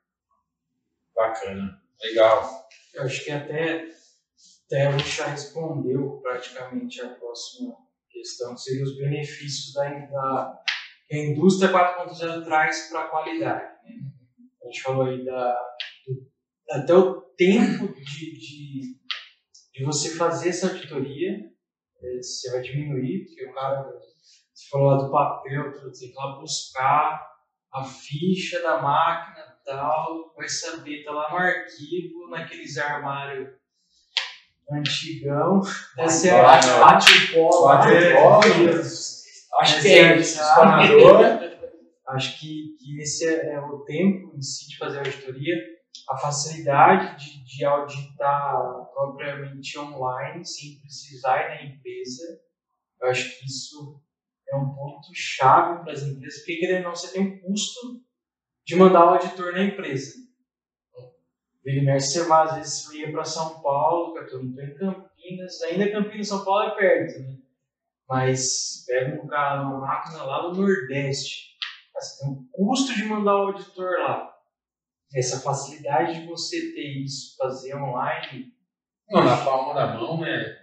Bacana. 1.14 1.83
Legal. 2.02 2.68
Eu 2.95 3.02
acho 3.04 3.25
que 3.25 3.30
até, 3.30 3.88
até 4.66 4.88
o 4.95 4.99
já 4.99 5.26
respondeu 5.26 6.21
praticamente 6.23 7.00
a 7.02 7.14
próxima 7.14 7.76
questão, 8.11 8.55
que 8.55 8.61
seria 8.61 8.83
os 8.83 8.97
benefícios 8.97 9.73
da, 9.73 9.88
da 9.88 10.61
que 11.09 11.17
a 11.17 11.25
indústria 11.25 11.73
4.0 11.73 12.45
traz 12.45 12.88
para 12.88 13.00
a 13.02 13.09
qualidade. 13.09 13.64
Né? 13.85 13.95
A 14.62 14.67
gente 14.67 14.83
falou 14.83 15.07
aí 15.07 15.25
da, 15.25 15.52
do, 16.07 16.31
até 16.71 16.95
o 16.95 17.21
tempo 17.37 17.93
de, 17.95 18.33
de, 18.38 18.97
de 19.75 19.85
você 19.85 20.17
fazer 20.17 20.50
essa 20.50 20.69
auditoria, 20.69 21.50
é, 22.02 22.17
você 22.23 22.50
vai 22.52 22.62
diminuir, 22.62 23.26
porque 23.26 23.47
o 23.47 23.55
cara, 23.55 23.83
você 24.55 24.69
falou 24.71 24.87
lá 24.88 24.97
do 25.02 25.11
papel, 25.11 25.73
você 25.73 26.07
tem 26.07 26.12
que 26.12 26.17
lá 26.17 26.38
buscar 26.38 27.29
a 27.73 27.85
ficha 27.85 28.62
da 28.62 28.81
máquina 28.81 29.59
tal, 29.64 30.33
vai 30.35 30.49
saber, 30.49 31.05
tá 31.05 31.12
lá 31.12 31.31
no 31.31 31.37
arquivo, 31.37 32.29
naqueles 32.31 32.76
armários 32.79 33.60
antigão. 34.79 35.61
Essa 35.97 36.29
é 36.29 36.43
bate 36.81 37.11
o 37.12 37.35
pó. 37.35 37.69
Bate 37.69 37.89
o 37.89 38.15
pó. 38.15 38.41
Acho 39.61 39.83
que 39.83 39.89
é 39.89 40.17
Acho 42.09 42.41
que, 42.41 42.75
que 42.79 43.00
esse 43.00 43.27
é, 43.27 43.55
é, 43.55 43.61
o 43.61 43.85
tempo 43.85 44.33
em 44.37 44.43
si 44.43 44.69
de 44.69 44.79
fazer 44.79 44.99
a 44.99 45.00
auditoria, 45.03 45.55
a 46.09 46.17
facilidade 46.17 47.25
de, 47.25 47.45
de 47.45 47.65
auditar 47.65 48.91
propriamente 48.93 49.79
online, 49.79 50.45
sem 50.45 50.81
precisar 50.81 51.41
ir 51.41 51.49
na 51.49 51.65
empresa. 51.77 52.23
Eu 53.00 53.09
acho 53.11 53.39
que 53.39 53.47
isso 53.47 54.03
é 54.53 54.57
um 54.57 54.75
ponto 54.75 55.07
chave 55.15 55.85
para 55.85 55.93
as 55.93 56.03
empresas, 56.03 56.41
porque 56.41 56.57
querendo 56.59 56.85
não, 56.85 56.95
você 56.95 57.12
tem 57.12 57.23
um 57.23 57.41
custo 57.41 58.03
de 58.67 58.75
mandar 58.75 59.07
o 59.07 59.11
auditor 59.11 59.53
na 59.53 59.62
empresa. 59.62 60.15
Vira 61.62 62.00
você 62.00 62.25
vai, 62.25 62.47
às 62.47 62.55
vezes 62.57 62.93
ia 62.93 63.12
para 63.12 63.25
São 63.25 63.61
Paulo, 63.61 64.14
que 64.14 64.35
eu 64.35 64.43
não 64.43 64.50
estou 64.50 64.64
em 64.64 64.75
Campinas, 64.75 65.62
ainda 65.62 65.93
Campinas 65.93 66.29
São 66.29 66.45
Paulo 66.45 66.71
é 66.71 66.75
perto, 66.75 67.21
né? 67.21 67.37
Mas 68.09 68.85
pega 68.87 69.23
um 69.23 69.26
cara, 69.26 69.62
uma 69.62 69.79
máquina 69.79 70.23
lá 70.25 70.43
no 70.43 70.55
Nordeste. 70.55 71.50
Você 71.95 72.25
tem 72.25 72.33
um 72.33 72.49
custo 72.50 72.95
de 72.95 73.05
mandar 73.05 73.37
o 73.37 73.49
auditor 73.49 73.90
lá. 74.00 74.35
Essa 75.14 75.40
facilidade 75.40 76.21
de 76.21 76.26
você 76.26 76.73
ter 76.73 77.02
isso, 77.05 77.37
fazer 77.37 77.75
online. 77.76 78.52
Não, 79.11 79.25
na 79.25 79.37
palma 79.45 79.75
da 79.75 79.95
mão, 79.95 80.21
né? 80.21 80.57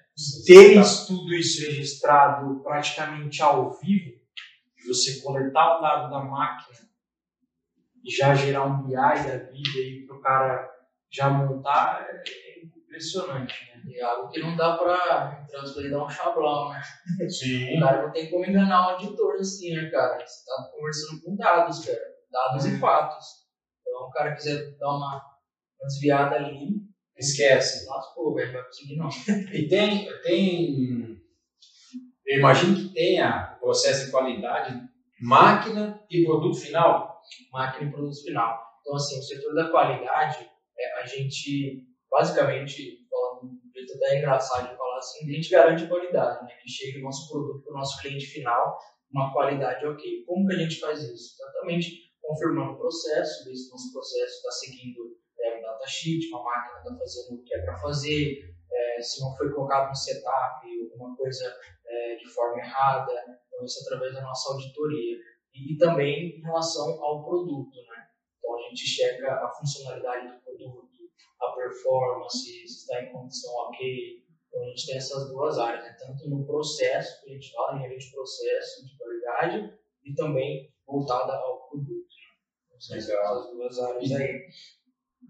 Ter 0.47 0.73
Tá. 0.73 0.81
isso, 0.81 1.07
tudo 1.07 1.33
isso 1.35 1.63
registrado 1.63 2.59
praticamente 2.63 3.41
ao 3.43 3.71
vivo, 3.79 4.17
e 4.77 4.87
você 4.87 5.21
coletar 5.21 5.77
o 5.77 5.81
dado 5.81 6.09
da 6.09 6.23
máquina 6.23 6.79
e 8.03 8.09
já 8.09 8.33
gerar 8.33 8.65
um 8.65 8.83
BI 8.83 8.95
da 8.95 9.37
vida 9.37 9.77
aí 9.77 10.05
para 10.07 10.15
o 10.15 10.21
cara 10.21 10.76
já 11.11 11.29
montar, 11.29 12.07
é 12.09 12.23
impressionante, 12.65 13.53
né? 13.65 13.77
É 13.95 14.03
algo 14.03 14.29
que 14.29 14.39
não 14.39 14.55
dá 14.55 14.77
pra 14.77 15.43
entrar 15.43 15.85
e 15.85 15.89
dar 15.89 16.03
um 16.03 16.09
chablão, 16.09 16.69
né? 16.69 16.81
Sim. 17.29 17.77
O 17.77 17.79
cara 17.79 18.03
não 18.03 18.11
tem 18.11 18.29
como 18.29 18.45
enganar 18.45 18.87
o 18.87 18.89
auditor 18.91 19.35
assim, 19.35 19.73
né, 19.73 19.89
cara? 19.89 20.19
Você 20.19 20.45
tá 20.45 20.71
conversando 20.71 21.21
com 21.23 21.35
dados, 21.35 21.85
cara. 21.85 21.99
Dados 22.31 22.65
e 22.65 22.79
fatos. 22.79 23.25
Então, 23.81 24.07
o 24.07 24.11
cara 24.11 24.35
quiser 24.35 24.77
dar 24.77 24.89
uma, 24.89 25.21
desviada 25.81 26.35
ali, 26.35 26.87
Esquece. 27.17 27.87
lascou, 27.87 28.35
velho. 28.35 28.53
Vai 28.53 28.63
conseguir 28.63 28.97
não. 28.97 29.09
E 29.53 29.67
tem, 29.67 30.07
tem. 30.21 31.17
Eu 32.25 32.39
imagino 32.39 32.75
que 32.75 32.93
tenha 32.93 33.55
o 33.57 33.59
processo 33.61 34.05
de 34.05 34.11
qualidade, 34.11 34.79
máquina 35.21 36.03
e 36.09 36.25
produto 36.25 36.59
final. 36.59 37.21
máquina 37.51 37.89
e 37.89 37.91
produto 37.91 38.21
final. 38.21 38.61
Então, 38.81 38.95
assim, 38.95 39.17
o 39.19 39.23
setor 39.23 39.55
da 39.55 39.69
qualidade, 39.69 40.49
é, 40.79 41.01
a 41.01 41.05
gente, 41.05 41.83
basicamente, 42.09 43.07
falando 43.09 43.49
de 43.49 43.67
um 43.67 43.71
jeito 43.73 43.93
até 43.95 44.17
engraçado 44.17 44.69
de 44.69 44.77
falar 44.77 44.97
assim, 44.97 45.29
a 45.29 45.33
gente 45.33 45.49
garante 45.49 45.87
qualidade, 45.87 46.45
né? 46.45 46.53
Que 46.61 46.69
chegue 46.69 46.99
o 46.99 47.03
nosso 47.03 47.29
produto 47.29 47.63
para 47.63 47.73
o 47.73 47.77
nosso 47.77 48.01
cliente 48.01 48.25
final, 48.25 48.77
uma 49.11 49.31
qualidade 49.33 49.85
ok. 49.85 50.23
Como 50.25 50.47
que 50.47 50.55
a 50.55 50.59
gente 50.59 50.79
faz 50.79 51.01
isso? 51.01 51.35
Exatamente 51.41 52.07
confirmando 52.27 52.73
o 52.73 52.77
processo, 52.77 53.45
ver 53.45 53.55
se 53.55 53.69
o 53.69 53.71
nosso 53.71 53.93
processo 53.93 54.35
está 54.35 54.51
seguindo 54.51 55.17
é, 55.39 55.57
um 55.57 55.61
datasheet, 55.61 56.27
uma 56.27 56.43
máquina 56.43 56.79
está 56.79 56.97
fazendo 56.97 57.39
o 57.39 57.43
que 57.43 57.53
é 57.55 57.61
para 57.61 57.77
fazer, 57.77 58.55
é, 58.69 59.01
se 59.01 59.21
não 59.21 59.33
foi 59.37 59.49
colocado 59.53 59.89
no 59.89 59.95
setup 59.95 60.67
alguma 60.91 61.15
coisa 61.15 61.55
é, 61.85 62.15
de 62.15 62.27
forma 62.27 62.59
errada, 62.59 63.13
então 63.47 63.63
isso 63.63 63.81
através 63.83 64.13
da 64.13 64.21
nossa 64.21 64.51
auditoria 64.51 65.17
e 65.53 65.77
também 65.77 66.37
em 66.37 66.41
relação 66.41 67.01
ao 67.01 67.23
produto, 67.23 67.75
né? 67.87 68.07
Então 68.37 68.55
a 68.55 68.69
gente 68.69 68.85
checa 68.85 69.33
a 69.33 69.49
funcionalidade 69.49 70.27
do 70.27 70.41
performance, 71.67 72.37
se 72.37 72.63
está 72.63 73.01
em 73.03 73.11
condição 73.11 73.53
ok. 73.53 74.23
Então 74.47 74.63
a 74.63 74.65
gente 74.69 74.85
tem 74.87 74.97
essas 74.97 75.29
duas 75.29 75.57
áreas, 75.57 75.83
né? 75.83 75.95
tanto 75.99 76.29
no 76.29 76.45
processo, 76.45 77.21
que 77.23 77.31
a 77.31 77.33
gente 77.33 77.51
fala 77.51 77.79
em 77.79 77.85
área 77.85 77.97
de 77.97 78.11
processo 78.11 78.85
de 78.85 78.97
qualidade, 78.97 79.77
e 80.03 80.13
também 80.13 80.73
voltada 80.85 81.33
ao 81.33 81.69
produto. 81.69 81.89
né? 81.89 82.77
Então, 82.77 82.97
essas 82.97 83.51
duas 83.51 83.79
áreas 83.79 84.11
aí. 84.11 84.47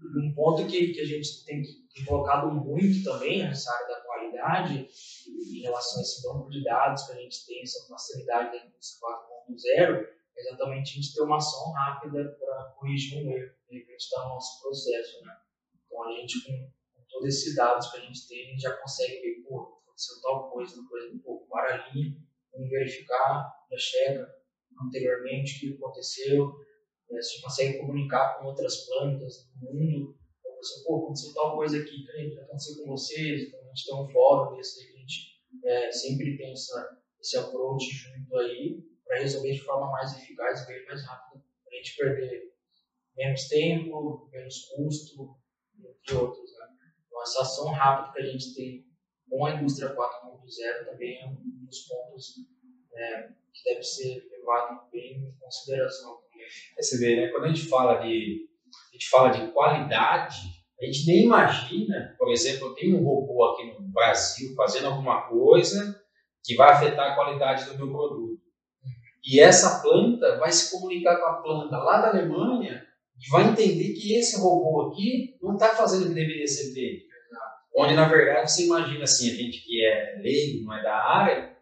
Um 0.00 0.32
ponto 0.34 0.66
que, 0.66 0.92
que 0.92 1.00
a 1.00 1.04
gente 1.04 1.44
tem, 1.44 1.62
tem 1.62 2.04
colocado 2.04 2.52
muito 2.52 3.02
também 3.02 3.42
nessa 3.42 3.72
área 3.74 3.88
da 3.88 4.00
qualidade, 4.02 4.88
em 5.26 5.60
relação 5.62 5.98
a 5.98 6.02
esse 6.02 6.22
banco 6.22 6.50
de 6.50 6.62
dados 6.62 7.04
que 7.04 7.12
a 7.12 7.16
gente 7.16 7.46
tem, 7.46 7.62
essa 7.62 7.88
facilidade 7.88 8.52
da 8.52 8.66
indústria 8.66 9.08
4.0, 9.48 10.06
é 10.36 10.40
exatamente 10.40 10.92
a 10.92 10.94
gente 10.94 11.14
ter 11.14 11.22
uma 11.22 11.38
ação 11.38 11.72
rápida 11.72 12.36
para 12.38 12.64
corrigir 12.78 13.26
um 13.26 13.32
erro 13.32 13.52
que 13.66 13.72
de 13.72 13.78
repente 13.80 14.00
está 14.00 14.22
no 14.22 14.28
nosso 14.28 14.62
processo. 14.62 15.24
Né? 15.24 15.36
Então 16.08 16.16
a 16.16 16.20
gente, 16.20 16.42
com, 16.44 16.70
com 16.94 17.06
todos 17.08 17.28
esses 17.28 17.54
dados 17.54 17.90
que 17.90 17.98
a 17.98 18.00
gente 18.00 18.26
tem, 18.26 18.46
a 18.46 18.50
gente 18.50 18.62
já 18.62 18.76
consegue 18.76 19.20
ver, 19.20 19.42
pô, 19.46 19.78
aconteceu 19.84 20.20
tal 20.22 20.50
coisa, 20.50 20.82
por 20.88 20.98
exemplo, 20.98 21.20
pô, 21.22 21.46
para 21.50 21.74
a 21.74 21.88
linha, 21.92 22.16
vamos 22.52 22.70
verificar, 22.70 23.52
já 23.70 23.78
chega 23.78 24.34
anteriormente 24.82 25.56
o 25.56 25.60
que 25.60 25.76
aconteceu, 25.76 26.46
né? 27.10 27.20
você 27.20 27.42
consegue 27.42 27.78
comunicar 27.78 28.38
com 28.38 28.46
outras 28.46 28.86
plantas 28.86 29.50
do 29.54 29.66
mundo, 29.66 30.16
então 30.40 30.56
você, 30.56 30.84
pô, 30.84 31.04
aconteceu 31.04 31.34
tal 31.34 31.56
coisa 31.56 31.78
aqui, 31.78 32.06
que 32.06 32.34
já 32.34 32.42
aconteceu 32.42 32.76
com 32.76 32.90
vocês, 32.90 33.48
então 33.48 33.60
a 33.60 33.68
gente 33.68 33.84
tem 33.84 33.94
um 33.94 34.08
fórum 34.08 34.56
desse 34.56 34.80
aí 34.80 34.94
a 34.94 34.98
gente 35.00 35.38
é, 35.64 35.92
sempre 35.92 36.38
tem 36.38 36.52
essa, 36.52 36.98
esse 37.20 37.36
approach 37.36 37.84
junto 37.84 38.36
aí 38.38 38.82
para 39.04 39.20
resolver 39.20 39.52
de 39.52 39.60
forma 39.60 39.90
mais 39.90 40.16
eficaz 40.16 40.66
e 40.68 40.86
mais 40.86 41.04
rápida, 41.06 41.44
para 41.64 41.74
a 41.74 41.76
gente 41.76 41.96
perder 41.96 42.52
menos 43.16 43.48
tempo, 43.48 44.28
menos 44.30 44.68
custo, 44.76 45.36
entre 45.80 46.14
outros. 46.16 46.50
Né? 46.52 46.66
Então, 47.06 47.22
essa 47.22 47.42
ação 47.42 47.70
rápida 47.72 48.12
que 48.12 48.20
a 48.20 48.26
gente 48.26 48.54
tem 48.54 48.86
com 49.28 49.44
a 49.44 49.54
indústria 49.54 49.94
4.0 49.94 50.86
também 50.86 51.20
é 51.20 51.26
um 51.26 51.66
dos 51.66 51.80
pontos 51.80 52.34
é, 52.94 53.28
que 53.52 53.64
deve 53.64 53.82
ser 53.82 54.26
levado 54.30 54.90
bem 54.90 55.18
em 55.18 55.38
consideração. 55.38 56.20
Aí 56.34 56.82
Você 56.82 56.98
vê, 56.98 57.16
né? 57.16 57.28
Quando 57.28 57.44
a 57.44 57.48
gente 57.48 57.68
fala 57.68 57.96
de, 58.00 58.48
a 58.90 58.92
gente 58.92 59.08
fala 59.10 59.28
de 59.30 59.52
qualidade, 59.52 60.36
a 60.80 60.84
gente 60.84 61.06
nem 61.06 61.24
imagina, 61.24 62.14
por 62.18 62.30
exemplo, 62.30 62.74
tenho 62.74 62.98
um 62.98 63.04
robô 63.04 63.44
aqui 63.44 63.66
no 63.72 63.88
Brasil 63.88 64.54
fazendo 64.54 64.86
alguma 64.86 65.28
coisa 65.28 66.00
que 66.44 66.54
vai 66.54 66.72
afetar 66.72 67.12
a 67.12 67.14
qualidade 67.14 67.64
do 67.66 67.76
meu 67.76 67.90
produto. 67.90 68.40
E 69.24 69.40
essa 69.40 69.82
planta 69.82 70.38
vai 70.38 70.50
se 70.50 70.70
comunicar 70.70 71.16
com 71.20 71.26
a 71.26 71.42
planta 71.42 71.76
lá 71.76 72.00
da 72.00 72.08
Alemanha 72.10 72.86
vai 73.30 73.50
entender 73.50 73.92
que 73.94 74.14
esse 74.16 74.40
robô 74.40 74.90
aqui 74.90 75.36
não 75.42 75.54
está 75.54 75.74
fazendo 75.74 76.04
o 76.04 76.08
que 76.08 76.14
deveria 76.14 76.46
ser 76.46 76.72
feito. 76.72 77.08
Onde, 77.76 77.94
na 77.94 78.08
verdade, 78.08 78.50
você 78.50 78.64
imagina 78.64 79.04
assim, 79.04 79.30
a 79.30 79.34
gente 79.34 79.64
que 79.64 79.84
é 79.84 80.20
leigo, 80.20 80.64
não 80.64 80.76
é 80.76 80.82
da 80.82 80.96
área, 80.96 81.56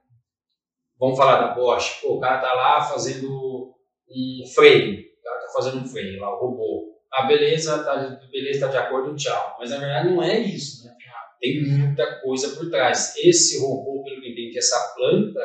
vamos 0.99 1.17
falar 1.17 1.41
da 1.41 1.55
Bosch, 1.55 2.01
pô, 2.01 2.15
o 2.15 2.21
cara 2.21 2.37
está 2.37 2.55
lá 2.55 2.81
fazendo 2.81 3.75
um 4.09 4.47
freio, 4.55 4.99
o 4.99 5.23
cara 5.23 5.39
está 5.39 5.53
fazendo 5.53 5.83
um 5.83 5.87
freio 5.87 6.21
lá, 6.21 6.35
o 6.35 6.41
robô. 6.41 6.97
Ah, 7.13 7.27
beleza, 7.27 7.85
tá, 7.85 8.19
beleza, 8.31 8.67
tá 8.67 8.73
de 8.73 8.77
acordo, 8.79 9.15
tchau. 9.17 9.57
Mas 9.59 9.71
na 9.71 9.79
verdade 9.79 10.09
não 10.09 10.23
é 10.23 10.39
isso, 10.39 10.85
né? 10.85 10.97
Tem 11.41 11.63
muita 11.63 12.21
coisa 12.21 12.57
por 12.57 12.71
trás. 12.71 13.15
Esse 13.19 13.61
robô, 13.61 14.03
pelo 14.03 14.21
que 14.21 14.31
entendi, 14.31 14.59
essa 14.59 14.95
planta 14.95 15.41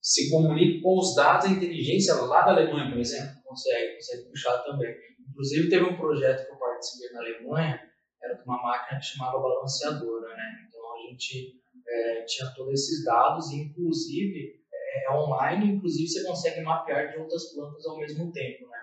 se 0.00 0.30
comunica 0.30 0.82
com 0.82 0.98
os 0.98 1.14
dados 1.16 1.48
da 1.48 1.52
inteligência 1.52 2.14
lá 2.14 2.42
da 2.42 2.52
Alemanha, 2.52 2.90
por 2.90 3.00
exemplo. 3.00 3.42
consegue, 3.44 3.96
consegue 3.96 4.28
puxar 4.28 4.58
também. 4.58 4.94
Inclusive, 5.36 5.68
teve 5.68 5.84
um 5.84 5.98
projeto 5.98 6.46
que 6.46 6.52
eu 6.52 6.56
participei 6.56 7.10
na 7.10 7.20
Alemanha, 7.20 7.92
era 8.22 8.34
de 8.34 8.42
uma 8.44 8.56
máquina 8.56 8.98
que 8.98 9.04
chamava 9.04 9.38
balanceadora, 9.38 10.34
né? 10.34 10.66
Então, 10.66 10.94
a 10.94 10.98
gente 11.10 11.60
é, 11.86 12.22
tinha 12.22 12.50
todos 12.56 12.72
esses 12.72 13.04
dados, 13.04 13.52
inclusive, 13.52 14.64
é, 14.72 15.04
é 15.04 15.12
online, 15.14 15.74
inclusive 15.74 16.08
você 16.08 16.24
consegue 16.24 16.62
mapear 16.62 17.12
de 17.12 17.18
outras 17.18 17.52
plantas 17.52 17.84
ao 17.84 17.98
mesmo 17.98 18.32
tempo, 18.32 18.66
né? 18.66 18.78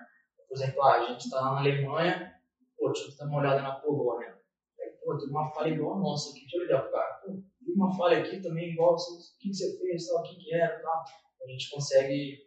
Por 0.48 0.56
exemplo, 0.56 0.82
ah, 0.84 0.94
a 0.94 1.06
gente 1.10 1.24
está 1.24 1.42
na 1.42 1.58
Alemanha, 1.58 2.32
pô, 2.78 2.92
deixa 2.92 3.10
eu 3.10 3.16
dar 3.16 3.26
uma 3.26 3.40
olhada 3.40 3.60
na 3.60 3.72
Polônia. 3.72 4.38
Aí, 4.80 4.90
pô, 5.04 5.18
tem 5.18 5.28
uma 5.30 5.50
falha 5.50 5.74
igual 5.74 5.96
a 5.96 5.98
nossa 5.98 6.30
aqui, 6.30 6.42
deixa 6.42 6.56
eu 6.56 6.62
olhar 6.62 6.88
cara. 6.88 7.14
Pô, 7.14 7.32
tem 7.32 7.74
uma 7.74 7.92
falha 7.96 8.20
aqui 8.20 8.40
também 8.40 8.70
igual, 8.70 8.94
o 8.94 8.96
que, 9.40 9.48
que 9.48 9.54
você 9.54 9.76
fez, 9.76 10.06
tal, 10.06 10.20
o 10.20 10.22
que, 10.22 10.36
que 10.36 10.54
era, 10.54 10.80
tal. 10.80 11.02
A 11.42 11.50
gente 11.50 11.68
consegue 11.68 12.38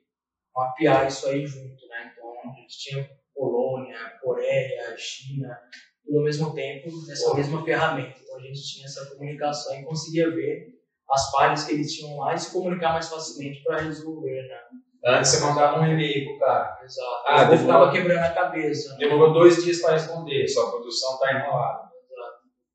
mapear 0.55 1.07
isso 1.07 1.27
aí 1.27 1.45
junto, 1.45 1.85
né? 1.87 2.13
Então, 2.13 2.33
a 2.39 2.53
gente 2.55 2.79
tinha 2.79 3.17
Polônia, 3.37 3.97
Coreia, 4.21 4.95
China, 4.97 5.55
tudo 6.03 6.17
ao 6.17 6.23
mesmo 6.23 6.53
tempo 6.53 6.89
nessa 7.07 7.33
mesma 7.35 7.63
ferramenta. 7.63 8.17
Então, 8.21 8.37
a 8.37 8.41
gente 8.41 8.61
tinha 8.63 8.85
essa 8.85 9.05
comunicação 9.11 9.79
e 9.79 9.85
conseguia 9.85 10.29
ver 10.31 10.75
as 11.09 11.31
falhas 11.31 11.63
que 11.63 11.73
eles 11.73 11.93
tinham 11.93 12.17
lá 12.17 12.33
e 12.33 12.39
se 12.39 12.51
comunicar 12.51 12.93
mais 12.93 13.07
facilmente 13.07 13.63
para 13.63 13.81
resolver, 13.81 14.41
né? 14.47 14.59
Antes 15.05 15.31
você 15.31 15.45
mandava 15.45 15.79
um 15.79 15.85
e-mail 15.85 16.25
pro 16.25 16.39
cara. 16.39 16.79
Exato. 16.83 17.23
Ah, 17.27 17.49
eu 17.49 17.57
ficava 17.57 17.91
quebrando 17.91 18.23
a 18.23 18.31
cabeça. 18.31 18.93
Né? 18.93 18.97
Demorou 18.99 19.33
dois 19.33 19.63
dias 19.63 19.79
para 19.79 19.93
responder, 19.93 20.47
sua 20.47 20.69
produção 20.71 21.13
está 21.13 21.33
enrolada. 21.33 21.87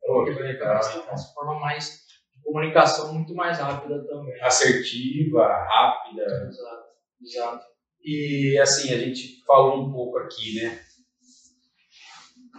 Pô, 0.04 0.24
que 0.24 0.30
legal, 0.30 0.80
uma 1.08 1.18
forma 1.34 1.60
mais 1.60 2.02
de 2.34 2.42
comunicação 2.42 3.14
muito 3.14 3.34
mais 3.34 3.58
rápida 3.58 4.04
também. 4.04 4.42
Assertiva, 4.42 5.46
rápida. 5.46 6.24
Exato. 6.48 6.82
Exato. 7.22 7.71
E 8.04 8.58
assim, 8.60 8.92
a 8.92 8.98
gente 8.98 9.42
falou 9.44 9.86
um 9.86 9.92
pouco 9.92 10.18
aqui, 10.18 10.56
né? 10.56 10.80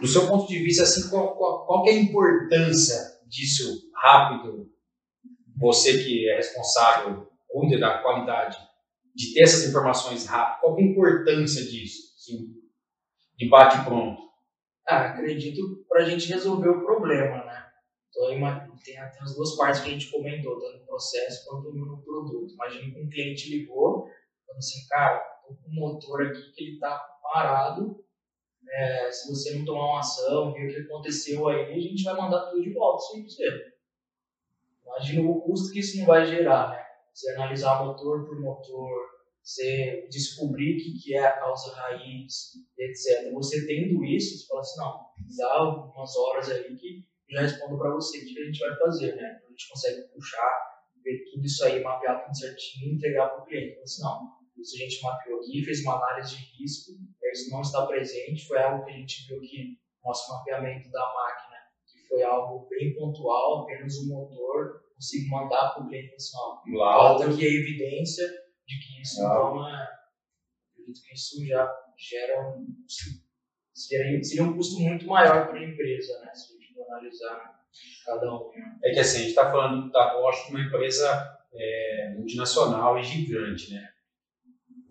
Do 0.00 0.06
seu 0.06 0.26
ponto 0.26 0.48
de 0.48 0.58
vista, 0.58 0.82
assim, 0.82 1.08
qual, 1.10 1.36
qual, 1.36 1.66
qual 1.66 1.86
é 1.86 1.90
a 1.90 2.00
importância 2.00 2.96
disso 3.26 3.90
rápido? 3.94 4.70
Você 5.56 6.02
que 6.02 6.28
é 6.28 6.36
responsável, 6.36 7.28
cuida 7.48 7.78
da 7.78 7.98
qualidade, 7.98 8.58
de 9.14 9.32
ter 9.32 9.42
essas 9.42 9.68
informações 9.68 10.26
rápidas, 10.26 10.60
qual 10.60 10.78
é 10.78 10.82
a 10.82 10.86
importância 10.86 11.64
disso? 11.64 12.14
Assim, 12.16 12.48
de 13.36 13.48
bate 13.48 13.84
pronto. 13.84 14.20
Ah, 14.86 15.10
acredito 15.10 15.84
para 15.88 16.02
a 16.02 16.04
gente 16.08 16.28
resolver 16.28 16.68
o 16.68 16.84
problema, 16.84 17.44
né? 17.44 17.64
Então, 18.10 18.28
tem, 18.28 18.40
tem 18.84 18.98
as 18.98 19.34
duas 19.34 19.56
partes 19.56 19.80
que 19.80 19.88
a 19.88 19.92
gente 19.92 20.10
comentou, 20.10 20.60
tanto 20.60 20.80
no 20.80 20.86
processo 20.86 21.44
quanto 21.46 21.72
no 21.72 22.02
produto. 22.02 22.52
Imagina 22.52 22.92
que 22.92 23.00
um 23.00 23.08
cliente 23.08 23.50
ligou, 23.50 24.08
falando 24.46 24.58
assim, 24.58 24.86
cara, 24.88 25.33
um 25.50 25.74
motor 25.74 26.26
aqui 26.26 26.52
que 26.52 26.64
ele 26.64 26.78
tá 26.78 26.96
parado, 27.22 28.04
é, 28.68 29.10
se 29.10 29.28
você 29.28 29.56
não 29.56 29.64
tomar 29.64 29.86
uma 29.90 30.00
ação, 30.00 30.52
ver 30.52 30.66
o 30.66 30.74
que 30.74 30.80
aconteceu 30.80 31.48
aí, 31.48 31.72
a 31.72 31.78
gente 31.78 32.02
vai 32.02 32.14
mandar 32.14 32.50
tudo 32.50 32.62
de 32.62 32.72
volta 32.72 33.04
aí 33.14 33.20
pra 33.20 33.30
você. 33.30 33.74
Imagina 34.84 35.30
o 35.30 35.40
custo 35.42 35.72
que 35.72 35.80
isso 35.80 35.98
não 35.98 36.06
vai 36.06 36.26
gerar, 36.26 36.70
né? 36.70 36.84
você 37.12 37.30
analisar 37.32 37.84
motor 37.84 38.26
por 38.26 38.40
motor, 38.40 39.14
você 39.42 40.08
descobrir 40.10 40.74
o 40.74 40.78
que, 40.78 40.98
que 40.98 41.14
é 41.14 41.24
a 41.24 41.38
causa 41.38 41.72
raiz, 41.74 42.54
etc. 42.78 43.32
Você 43.32 43.66
tendo 43.66 44.04
isso, 44.04 44.38
você 44.38 44.46
fala 44.46 44.60
assim, 44.60 44.80
não, 44.80 45.06
dá 45.36 45.52
algumas 45.52 46.16
horas 46.16 46.50
aí 46.50 46.74
que 46.76 47.04
já 47.30 47.42
respondo 47.42 47.78
para 47.78 47.92
você 47.92 48.18
o 48.18 48.24
que 48.24 48.40
a 48.40 48.44
gente 48.44 48.58
vai 48.58 48.76
fazer, 48.78 49.16
né? 49.16 49.40
A 49.46 49.50
gente 49.50 49.68
consegue 49.68 50.02
puxar, 50.08 50.82
ver 51.02 51.24
tudo 51.30 51.44
isso 51.44 51.64
aí, 51.64 51.82
mapear 51.82 52.24
tudo 52.24 52.36
certinho 52.36 52.92
e 52.92 52.94
entregar 52.96 53.28
para 53.28 53.42
o 53.42 53.44
cliente. 53.44 53.72
Então, 53.72 53.82
assim, 53.82 54.02
não, 54.02 54.43
a 54.60 54.78
gente 54.78 55.02
mapeou 55.02 55.40
aqui, 55.40 55.64
fez 55.64 55.82
uma 55.82 55.96
análise 55.96 56.36
de 56.36 56.62
risco, 56.62 56.92
isso 57.32 57.50
não 57.50 57.60
está 57.60 57.86
presente, 57.86 58.46
foi 58.46 58.58
algo 58.58 58.84
que 58.84 58.92
a 58.92 58.96
gente 58.96 59.26
viu 59.26 59.40
que 59.40 59.78
nosso 60.04 60.32
mapeamento 60.32 60.90
da 60.90 61.00
máquina, 61.00 61.56
que 61.86 62.06
foi 62.06 62.22
algo 62.22 62.68
bem 62.68 62.94
pontual, 62.94 63.62
apenas 63.62 63.96
o 63.98 64.08
motor, 64.08 64.84
consigo 64.94 65.30
mandar 65.30 65.74
para 65.74 65.82
o 65.82 65.88
cliente 65.88 66.14
assim, 66.14 66.36
ó, 66.36 66.62
falta 66.78 67.30
aqui 67.30 67.44
a 67.44 67.50
evidência 67.50 68.26
de 68.66 68.78
que 68.78 69.02
isso 69.02 69.20
então 69.20 69.68
é, 69.68 69.88
acredito 70.72 71.02
que 71.02 71.14
isso 71.14 71.44
já 71.46 71.68
gera 71.96 72.48
um 72.50 72.66
seria, 73.74 74.22
seria 74.22 74.44
um 74.44 74.54
custo 74.54 74.80
muito 74.80 75.06
maior 75.06 75.48
para 75.48 75.58
a 75.58 75.64
empresa, 75.64 76.20
né? 76.20 76.32
Se 76.32 76.54
a 76.54 76.60
gente 76.60 76.74
for 76.74 76.86
analisar 76.90 77.60
cada 78.06 78.32
um. 78.32 78.50
É 78.84 78.92
que 78.92 79.00
assim, 79.00 79.16
a 79.16 79.20
gente 79.20 79.30
está 79.30 79.50
falando 79.50 79.90
da 79.90 80.14
Bosch 80.14 80.48
uma 80.50 80.60
empresa 80.60 81.38
é, 81.52 82.14
multinacional 82.16 82.98
e 82.98 83.02
gigante, 83.02 83.72
né? 83.72 83.88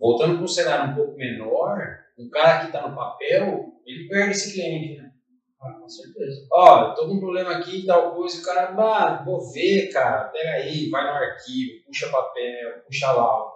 Voltando 0.04 0.34
para 0.34 0.44
um 0.44 0.48
cenário 0.48 0.92
um 0.92 0.94
pouco 0.96 1.16
menor, 1.16 1.78
um 2.18 2.28
cara 2.28 2.60
que 2.60 2.66
está 2.66 2.86
no 2.86 2.94
papel, 2.94 3.72
ele 3.86 4.06
perde 4.06 4.32
esse 4.32 4.52
cliente, 4.52 5.00
né? 5.00 5.10
Ah, 5.58 5.72
com 5.80 5.88
certeza. 5.88 6.46
Ó, 6.52 6.92
tô 6.92 7.08
com 7.08 7.14
um 7.14 7.20
problema 7.20 7.56
aqui, 7.56 7.86
tal 7.86 8.14
coisa, 8.14 8.38
o 8.38 8.44
cara, 8.44 8.74
ah, 8.76 9.24
vou 9.24 9.50
ver, 9.50 9.90
cara, 9.90 10.24
pega 10.24 10.50
aí, 10.56 10.90
vai 10.90 11.04
no 11.04 11.08
arquivo, 11.08 11.86
puxa 11.86 12.10
papel, 12.10 12.82
puxa 12.84 13.12
lá. 13.12 13.50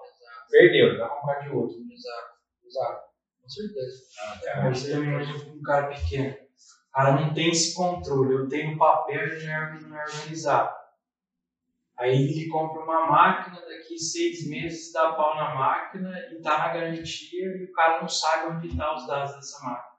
Perdeu, 0.50 0.98
vai 0.98 1.08
comprar 1.10 1.40
de 1.40 1.50
outro. 1.50 1.76
Exato, 1.76 2.32
exato. 2.64 3.08
Com 3.42 3.48
certeza. 3.50 4.02
Ah, 4.18 4.40
cara, 4.42 4.74
você 4.74 4.90
também 4.90 5.10
imagina 5.10 5.52
um 5.52 5.62
cara 5.62 5.88
pequeno. 5.88 6.30
O 6.30 6.92
cara 6.94 7.12
não 7.12 7.34
tem 7.34 7.50
esse 7.50 7.74
controle. 7.74 8.34
Eu 8.34 8.48
tenho 8.48 8.78
papel 8.78 9.38
e 9.38 9.44
não 9.44 10.00
é 10.00 10.04
organizado. 10.04 10.74
Aí 11.98 12.14
ele 12.14 12.48
compra 12.48 12.84
uma 12.84 13.06
máquina, 13.10 13.60
daqui 13.60 13.98
seis 13.98 14.48
meses 14.48 14.92
dá 14.92 15.12
pau 15.12 15.34
na 15.34 15.54
máquina 15.54 16.16
e 16.30 16.40
tá 16.40 16.58
na 16.58 16.72
garantia 16.72 17.44
e 17.44 17.64
o 17.64 17.72
cara 17.72 18.00
não 18.00 18.08
sabe 18.08 18.54
onde 18.54 18.76
tá 18.76 18.94
os 18.94 19.06
dados 19.06 19.34
dessa 19.34 19.64
máquina. 19.64 19.98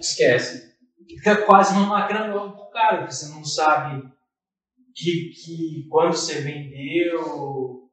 Esquece. 0.00 0.74
Fica 1.06 1.42
quase 1.42 1.74
uma 1.74 1.86
máquina 1.86 2.26
nova 2.26 2.56
pro 2.56 2.70
cara, 2.70 2.98
porque 2.98 3.12
você 3.12 3.32
não 3.32 3.44
sabe 3.44 4.10
que, 4.94 5.30
que 5.30 5.86
quando 5.88 6.12
você 6.12 6.40
vendeu, 6.40 7.88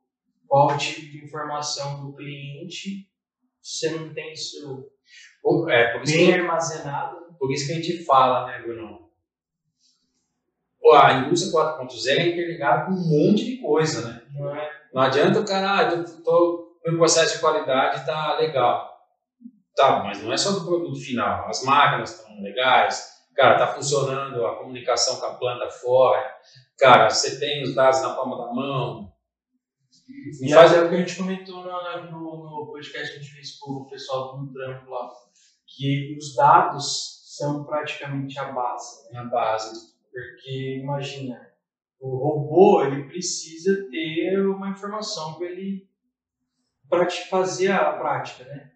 qual 0.47 0.73
o 0.73 0.77
tipo 0.77 1.01
de 1.01 1.23
informação 1.23 2.05
do 2.05 2.15
cliente, 2.15 3.07
você 3.61 3.91
não 3.91 4.13
tem 4.13 4.33
isso 4.33 4.89
é, 5.69 6.01
isso 6.03 6.15
bem 6.15 6.27
que, 6.27 6.33
armazenado. 6.33 7.35
Por 7.37 7.51
isso 7.51 7.67
que 7.67 7.73
a 7.73 7.75
gente 7.75 8.03
fala, 8.03 8.47
né, 8.47 8.61
Bruno? 8.61 9.10
A 10.89 11.13
indústria 11.13 11.53
4.0 11.53 12.17
é 12.17 12.27
interligada 12.27 12.85
com 12.85 12.91
um 12.91 12.95
monte 12.95 13.45
de 13.45 13.57
coisa, 13.57 14.07
né? 14.07 14.21
Não, 14.33 14.55
é? 14.55 14.71
não 14.93 15.01
adianta 15.01 15.39
o 15.39 15.45
cara, 15.45 15.77
ah, 15.77 15.91
eu 15.91 16.23
tô, 16.23 16.77
meu 16.85 16.97
processo 16.97 17.35
de 17.35 17.41
qualidade 17.41 18.05
tá 18.05 18.37
legal. 18.37 18.89
Tá, 19.75 20.03
mas 20.03 20.21
não 20.21 20.33
é 20.33 20.37
só 20.37 20.51
do 20.51 20.65
produto 20.65 20.99
final. 20.99 21.47
As 21.47 21.63
máquinas 21.63 22.19
estão 22.19 22.41
legais, 22.41 23.11
cara, 23.35 23.57
tá 23.57 23.67
funcionando 23.67 24.45
a 24.45 24.57
comunicação 24.57 25.19
com 25.19 25.25
a 25.27 25.35
planta 25.35 25.69
fora, 25.69 26.35
cara, 26.77 27.09
você 27.09 27.39
tem 27.39 27.63
os 27.63 27.75
dados 27.75 28.01
na 28.01 28.15
palma 28.15 28.37
da 28.37 28.53
mão. 28.53 29.11
E 30.41 30.53
faz... 30.53 30.73
é 30.73 30.81
o 30.81 30.89
que 30.89 30.95
a 30.95 30.97
gente 30.97 31.15
comentou 31.15 31.63
no, 31.63 32.11
no, 32.11 32.49
no 32.49 32.67
podcast 32.71 33.13
que 33.13 33.19
a 33.19 33.21
gente 33.21 33.33
fez 33.33 33.57
com 33.57 33.71
o 33.71 33.89
pessoal 33.89 34.37
do 34.37 34.51
trampo 34.51 34.89
lá, 34.89 35.09
que 35.65 36.17
os 36.17 36.35
dados 36.35 37.21
são 37.37 37.63
praticamente 37.63 38.37
a 38.39 38.51
base. 38.51 39.09
Né? 39.11 39.19
A 39.19 39.23
base 39.25 39.90
porque, 40.11 40.79
imagina, 40.81 41.51
o 41.99 42.15
robô 42.17 42.83
ele 42.83 43.03
precisa 43.07 43.87
ter 43.89 44.45
uma 44.45 44.69
informação 44.69 45.35
para 45.35 45.47
ele 45.47 45.89
te 47.07 47.29
fazer 47.29 47.71
a 47.71 47.93
prática, 47.93 48.43
né? 48.43 48.71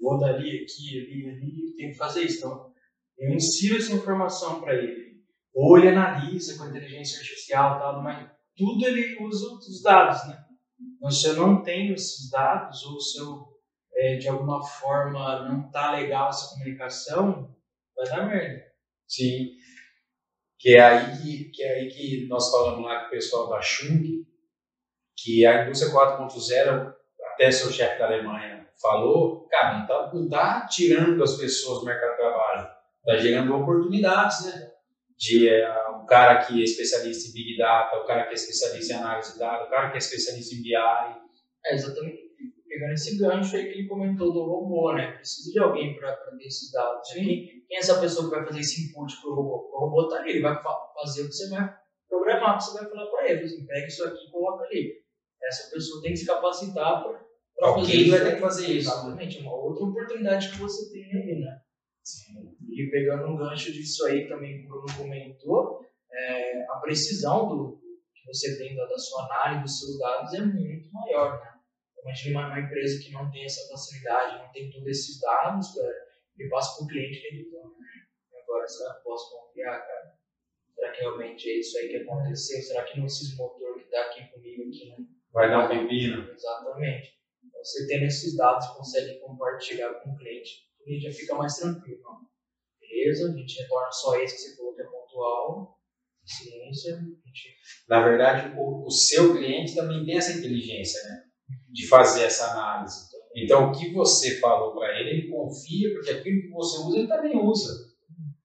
Vou 0.00 0.18
dali, 0.18 0.62
aqui, 0.62 1.00
ali, 1.00 1.28
ali, 1.28 1.74
tem 1.76 1.90
que 1.90 1.98
fazer 1.98 2.22
isso. 2.22 2.38
Então, 2.38 2.72
eu 3.18 3.34
insiro 3.34 3.76
essa 3.76 3.92
informação 3.92 4.60
para 4.60 4.74
ele. 4.74 5.22
Ou 5.54 5.78
ele 5.78 5.88
analisa 5.88 6.56
com 6.56 6.68
inteligência 6.68 7.18
artificial, 7.18 7.78
tal, 7.78 8.02
mas 8.02 8.30
tudo 8.56 8.86
ele 8.86 9.22
usa 9.22 9.54
os 9.54 9.82
dados, 9.82 10.26
né? 10.28 10.44
Então, 10.96 11.10
se 11.10 11.26
eu 11.28 11.36
não 11.36 11.62
tenho 11.62 11.94
esses 11.94 12.30
dados, 12.30 12.84
ou 12.84 13.00
se 13.00 13.18
eu, 13.18 13.46
é, 13.94 14.16
de 14.16 14.28
alguma 14.28 14.62
forma, 14.62 15.48
não 15.48 15.70
tá 15.70 15.92
legal 15.92 16.28
essa 16.28 16.54
comunicação, 16.54 17.54
vai 17.96 18.06
dar 18.06 18.26
merda. 18.26 18.64
Sim. 19.06 19.56
Que 20.58 20.76
é 20.76 20.80
aí 20.80 21.16
que, 21.18 21.44
que, 21.50 21.62
é 21.62 21.74
aí 21.74 21.88
que 21.88 22.26
nós 22.28 22.50
falamos 22.50 22.84
lá 22.84 23.00
com 23.00 23.06
o 23.08 23.10
pessoal 23.10 23.48
da 23.48 23.60
Chung, 23.60 24.24
que 25.16 25.44
a 25.44 25.64
indústria 25.64 25.92
4.0, 25.92 26.94
até 27.32 27.50
seu 27.50 27.70
chefe 27.70 27.98
da 27.98 28.06
Alemanha 28.06 28.66
falou, 28.80 29.46
cara, 29.48 29.86
não 30.12 30.24
está 30.24 30.60
tá 30.60 30.66
tirando 30.66 31.22
as 31.22 31.36
pessoas 31.36 31.80
do 31.80 31.86
mercado 31.86 32.10
de 32.12 32.16
trabalho, 32.16 32.68
está 33.00 33.16
gerando 33.16 33.54
oportunidades, 33.54 34.44
né? 34.46 34.70
De 35.18 35.48
é, 35.48 35.88
um 35.90 36.04
cara 36.04 36.44
que 36.44 36.60
é 36.60 36.64
especialista 36.64 37.30
em 37.30 37.32
Big 37.32 37.56
Data, 37.56 37.96
o 37.96 38.04
cara 38.04 38.24
que 38.24 38.30
é 38.30 38.34
especialista 38.34 38.92
em 38.92 38.96
análise 38.96 39.32
de 39.32 39.38
dados, 39.38 39.66
o 39.66 39.70
cara 39.70 39.88
que 39.88 39.94
é 39.94 39.98
especialista 39.98 40.54
em 40.54 40.62
BI. 40.62 40.74
É, 41.64 41.74
exatamente. 41.74 42.25
Pegando 42.76 42.92
esse 42.92 43.18
gancho 43.18 43.56
aí 43.56 43.64
que 43.64 43.78
ele 43.78 43.88
comentou 43.88 44.32
do 44.32 44.44
robô, 44.44 44.92
né? 44.92 45.12
Precisa 45.12 45.50
de 45.50 45.58
alguém 45.58 45.96
para 45.96 46.14
ter 46.14 46.46
esses 46.46 46.70
dados. 46.70 47.08
Sim 47.08 47.56
quem 47.66 47.76
é 47.76 47.80
essa 47.80 48.00
pessoa 48.00 48.28
que 48.28 48.36
vai 48.36 48.46
fazer 48.46 48.60
esse 48.60 48.88
input 48.88 49.20
para 49.20 49.30
o 49.30 49.34
robô? 49.34 49.70
O 49.72 49.80
robô 49.80 50.02
está 50.04 50.20
ali, 50.20 50.30
ele 50.30 50.42
vai 50.42 50.54
fazer 50.62 51.22
o 51.22 51.28
que 51.28 51.32
você 51.32 51.48
vai 51.50 51.76
programar, 52.08 52.54
o 52.54 52.58
que 52.58 52.64
você 52.64 52.78
vai 52.78 52.90
falar 52.90 53.06
para 53.10 53.30
ele. 53.30 53.44
Assim, 53.44 53.66
pega 53.66 53.86
isso 53.86 54.04
aqui 54.04 54.26
e 54.26 54.30
coloca 54.30 54.64
ali. 54.64 54.94
Essa 55.42 55.70
pessoa 55.70 56.02
tem 56.02 56.12
que 56.12 56.18
se 56.18 56.26
capacitar 56.26 57.02
para 57.02 57.26
Alguém 57.60 58.10
vai 58.10 58.20
ter 58.20 58.34
que 58.34 58.40
fazer 58.40 58.66
isso. 58.66 58.90
Exatamente, 58.90 59.40
uma 59.40 59.54
outra 59.54 59.84
oportunidade 59.84 60.50
que 60.50 60.58
você 60.58 60.92
tem 60.92 61.04
aí, 61.04 61.40
né? 61.40 61.60
Sim. 62.04 62.54
E 62.68 62.90
pegando 62.90 63.28
um 63.28 63.36
gancho 63.36 63.72
disso 63.72 64.04
aí 64.06 64.28
também 64.28 64.60
que 64.60 64.66
o 64.66 64.68
Bruno 64.68 64.86
comentou, 64.96 65.80
é, 66.12 66.62
a 66.70 66.76
precisão 66.80 67.48
do, 67.48 67.80
que 68.14 68.26
você 68.26 68.58
tem 68.58 68.76
da, 68.76 68.84
da 68.86 68.98
sua 68.98 69.24
análise 69.24 69.62
dos 69.62 69.78
seus 69.80 69.98
dados 69.98 70.34
é 70.34 70.40
muito 70.42 70.92
maior, 70.92 71.40
né? 71.40 71.55
Imagina 72.06 72.38
uma, 72.38 72.46
uma 72.46 72.60
empresa 72.60 73.02
que 73.02 73.10
não 73.10 73.28
tem 73.32 73.44
essa 73.44 73.68
facilidade, 73.68 74.38
não 74.38 74.52
tem 74.52 74.70
todos 74.70 74.86
esses 74.86 75.20
dados, 75.20 75.74
cara, 75.74 76.06
e 76.38 76.48
passo 76.48 76.76
para 76.76 76.84
o 76.84 76.88
cliente 76.88 77.20
que 77.20 77.26
ele 77.26 77.50
toma. 77.50 77.74
Agora, 78.42 78.68
será 78.68 78.94
que 78.94 79.02
posso 79.02 79.36
confiar, 79.36 79.84
cara? 79.84 80.14
Será 80.72 80.92
que 80.92 81.00
realmente 81.00 81.50
é 81.50 81.58
isso 81.58 81.76
aí 81.78 81.88
que 81.88 81.96
aconteceu? 81.96 82.62
Será 82.62 82.84
que 82.84 82.98
não 82.98 83.06
esses 83.06 83.36
motor 83.36 83.74
que 83.74 83.86
está 83.86 84.02
aqui 84.02 84.22
comigo 84.28 84.62
aqui 84.68 84.88
não 84.90 85.04
vai 85.32 85.50
dar 85.50 85.64
um 85.64 85.68
pepino? 85.68 86.30
Exatamente. 86.30 87.18
Então, 87.44 87.64
você 87.64 87.88
tendo 87.88 88.04
esses 88.04 88.36
dados, 88.36 88.68
consegue 88.68 89.18
compartilhar 89.18 89.92
com 89.94 90.10
o 90.10 90.16
cliente, 90.16 90.68
o 90.78 90.84
cliente 90.84 91.10
já 91.10 91.12
fica 91.12 91.34
mais 91.34 91.56
tranquilo. 91.56 92.02
Não? 92.02 92.20
Beleza, 92.80 93.32
a 93.32 93.36
gente 93.36 93.60
retorna 93.60 93.90
só 93.90 94.16
esse 94.20 94.36
que 94.36 94.42
você 94.42 94.56
falou 94.56 94.74
que 94.76 94.82
é 94.82 94.84
pontual, 94.84 95.80
ciência. 96.24 97.00
Gente... 97.24 97.56
Na 97.88 98.00
verdade, 98.04 98.54
o, 98.56 98.86
o 98.86 98.90
seu 98.90 99.34
cliente 99.36 99.74
também 99.74 100.04
tem 100.04 100.16
essa 100.18 100.38
inteligência, 100.38 101.02
né? 101.08 101.25
De 101.76 101.86
fazer 101.88 102.24
essa 102.24 102.52
análise. 102.52 103.06
Então, 103.36 103.68
o 103.68 103.72
que 103.72 103.92
você 103.92 104.40
falou 104.40 104.74
para 104.74 104.98
ele, 104.98 105.10
ele 105.10 105.30
confia, 105.30 105.92
porque 105.92 106.10
aquilo 106.10 106.40
que 106.40 106.48
você 106.48 106.78
usa, 106.78 106.98
ele 106.98 107.06
também 107.06 107.38
usa. 107.38 107.70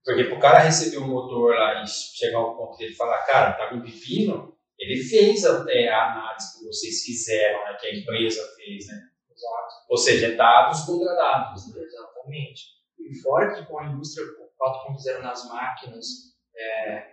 Porque 0.04 0.26
para 0.26 0.38
o 0.38 0.40
cara 0.40 0.60
receber 0.60 0.98
um 0.98 1.08
motor 1.08 1.56
lá 1.56 1.82
e 1.82 1.88
chegar 1.88 2.40
ao 2.40 2.58
ponto 2.58 2.78
dele 2.78 2.94
falar, 2.94 3.20
cara, 3.26 3.54
tá 3.54 3.70
com 3.70 3.82
pepino, 3.82 4.54
ele 4.78 5.02
fez 5.02 5.46
até 5.46 5.88
a 5.88 6.12
análise 6.12 6.60
que 6.60 6.66
vocês 6.66 7.04
fizeram, 7.04 7.64
né, 7.66 7.78
que 7.80 7.88
a 7.88 7.96
empresa 7.96 8.42
fez, 8.58 8.88
né? 8.88 8.96
Exato. 9.32 9.74
Ou 9.90 9.98
seja, 9.98 10.36
dados 10.36 10.82
contra 10.82 11.16
dados. 11.16 11.74
Né? 11.74 11.82
Exatamente. 11.84 12.64
E 13.00 13.22
fora 13.22 13.54
que 13.56 13.66
com 13.66 13.80
a 13.80 13.86
indústria 13.86 14.26
4.0 14.60 15.22
nas 15.22 15.48
máquinas, 15.48 16.08
é, 16.56 16.94
é, 16.94 17.08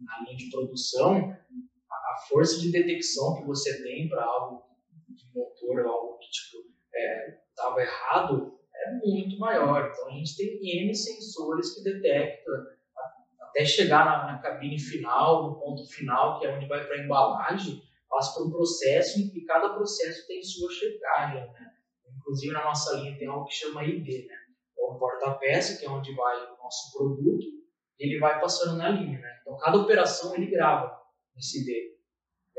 na 0.00 0.24
linha 0.24 0.36
de 0.36 0.50
produção, 0.50 1.30
a, 1.90 1.94
a 1.94 2.16
força 2.28 2.60
de 2.60 2.70
detecção 2.70 3.36
que 3.36 3.46
você 3.46 3.82
tem 3.82 4.08
para 4.08 4.24
algo 4.24 4.67
motor, 5.68 5.86
algo 5.86 6.18
que 6.18 6.30
tipo, 6.30 6.64
estava 7.50 7.80
é, 7.80 7.84
errado 7.84 8.58
é 8.74 8.92
muito 9.04 9.38
maior. 9.38 9.90
Então 9.90 10.08
a 10.08 10.12
gente 10.12 10.36
tem 10.36 10.84
N 10.84 10.94
sensores 10.94 11.74
que 11.74 11.82
detectam 11.82 12.54
até 13.40 13.64
chegar 13.64 14.04
na, 14.04 14.32
na, 14.32 14.38
cabine 14.38 14.78
final, 14.78 15.48
no 15.48 15.58
ponto 15.58 15.86
final, 15.86 16.38
que 16.38 16.46
é 16.46 16.54
onde 16.54 16.66
vai 16.66 16.84
para 16.86 16.96
a 16.96 17.04
embalagem, 17.04 17.82
passa 18.08 18.38
por 18.38 18.46
um 18.46 18.50
processo 18.50 19.18
e 19.18 19.44
cada 19.44 19.70
processo 19.70 20.26
tem 20.26 20.42
sua 20.42 20.70
checagem. 20.70 21.40
Né? 21.52 21.72
Inclusive 22.16 22.52
na 22.52 22.64
nossa 22.64 22.96
linha 22.96 23.18
tem 23.18 23.28
algo 23.28 23.46
que 23.46 23.54
chama 23.54 23.84
ID, 23.84 24.26
né? 24.26 24.34
É 24.78 24.90
um 24.90 24.98
porta-peça, 24.98 25.78
que 25.78 25.86
é 25.86 25.90
onde 25.90 26.14
vai 26.14 26.36
o 26.36 26.56
nosso 26.62 26.96
produto, 26.96 27.46
ele 27.98 28.18
vai 28.18 28.40
passando 28.40 28.76
na 28.76 28.88
linha. 28.88 29.18
Né? 29.18 29.38
Então 29.40 29.56
cada 29.58 29.78
operação 29.78 30.34
ele 30.34 30.46
grava 30.46 30.98
esse 31.36 31.60
ID 31.60 31.98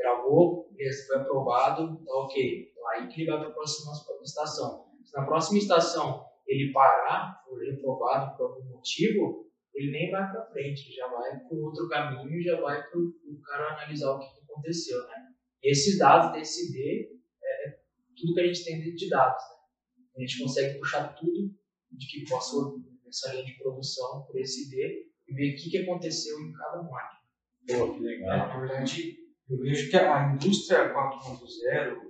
gravou, 0.00 0.68
foi 1.06 1.16
aprovado, 1.16 2.02
tá 2.04 2.14
ok. 2.14 2.69
Aí 2.88 3.08
que 3.08 3.22
ele 3.22 3.30
vai 3.30 3.40
para 3.40 3.48
a 3.48 3.52
próxima 3.52 3.92
estação. 4.22 4.86
Se 5.04 5.16
na 5.16 5.26
próxima 5.26 5.58
estação 5.58 6.24
ele 6.46 6.72
parar, 6.72 7.42
for 7.44 7.58
reprovado 7.58 8.36
por 8.36 8.50
algum 8.50 8.64
motivo, 8.70 9.50
ele 9.74 9.92
nem 9.92 10.10
vai 10.10 10.30
para 10.30 10.50
frente, 10.50 10.92
já 10.94 11.06
vai 11.08 11.38
para 11.38 11.56
outro 11.56 11.88
caminho 11.88 12.38
e 12.38 12.42
já 12.42 12.60
vai 12.60 12.82
para 12.82 12.98
o 12.98 13.40
cara 13.44 13.74
analisar 13.74 14.12
o 14.12 14.18
que 14.18 14.26
aconteceu, 14.42 15.00
né? 15.06 15.32
E 15.62 15.70
esses 15.70 15.98
dados 15.98 16.32
desse 16.32 16.68
ID 16.68 17.20
é 17.42 17.78
tudo 18.16 18.34
que 18.34 18.40
a 18.40 18.46
gente 18.46 18.64
tem 18.64 18.80
de 18.94 19.08
dados, 19.08 19.42
né? 19.42 20.14
A 20.16 20.20
gente 20.20 20.42
consegue 20.42 20.78
puxar 20.78 21.14
tudo 21.14 21.54
de 21.92 22.06
que 22.06 22.28
passou 22.28 22.78
nessa 23.04 23.32
linha 23.32 23.44
de 23.44 23.58
produção 23.58 24.24
por 24.26 24.38
esse 24.38 24.66
ID 24.66 25.08
e 25.28 25.34
ver 25.34 25.54
o 25.54 25.56
que, 25.56 25.70
que 25.70 25.78
aconteceu 25.78 26.38
em 26.40 26.52
cada 26.52 26.82
máquina. 26.82 27.20
Pô, 27.68 27.94
que 27.94 28.00
legal. 28.00 28.30
É, 28.30 28.36
na 28.38 28.60
verdade, 28.60 29.18
eu 29.48 29.58
vejo 29.58 29.90
que 29.90 29.96
a 29.96 30.32
indústria 30.32 30.92
4.0, 30.92 32.09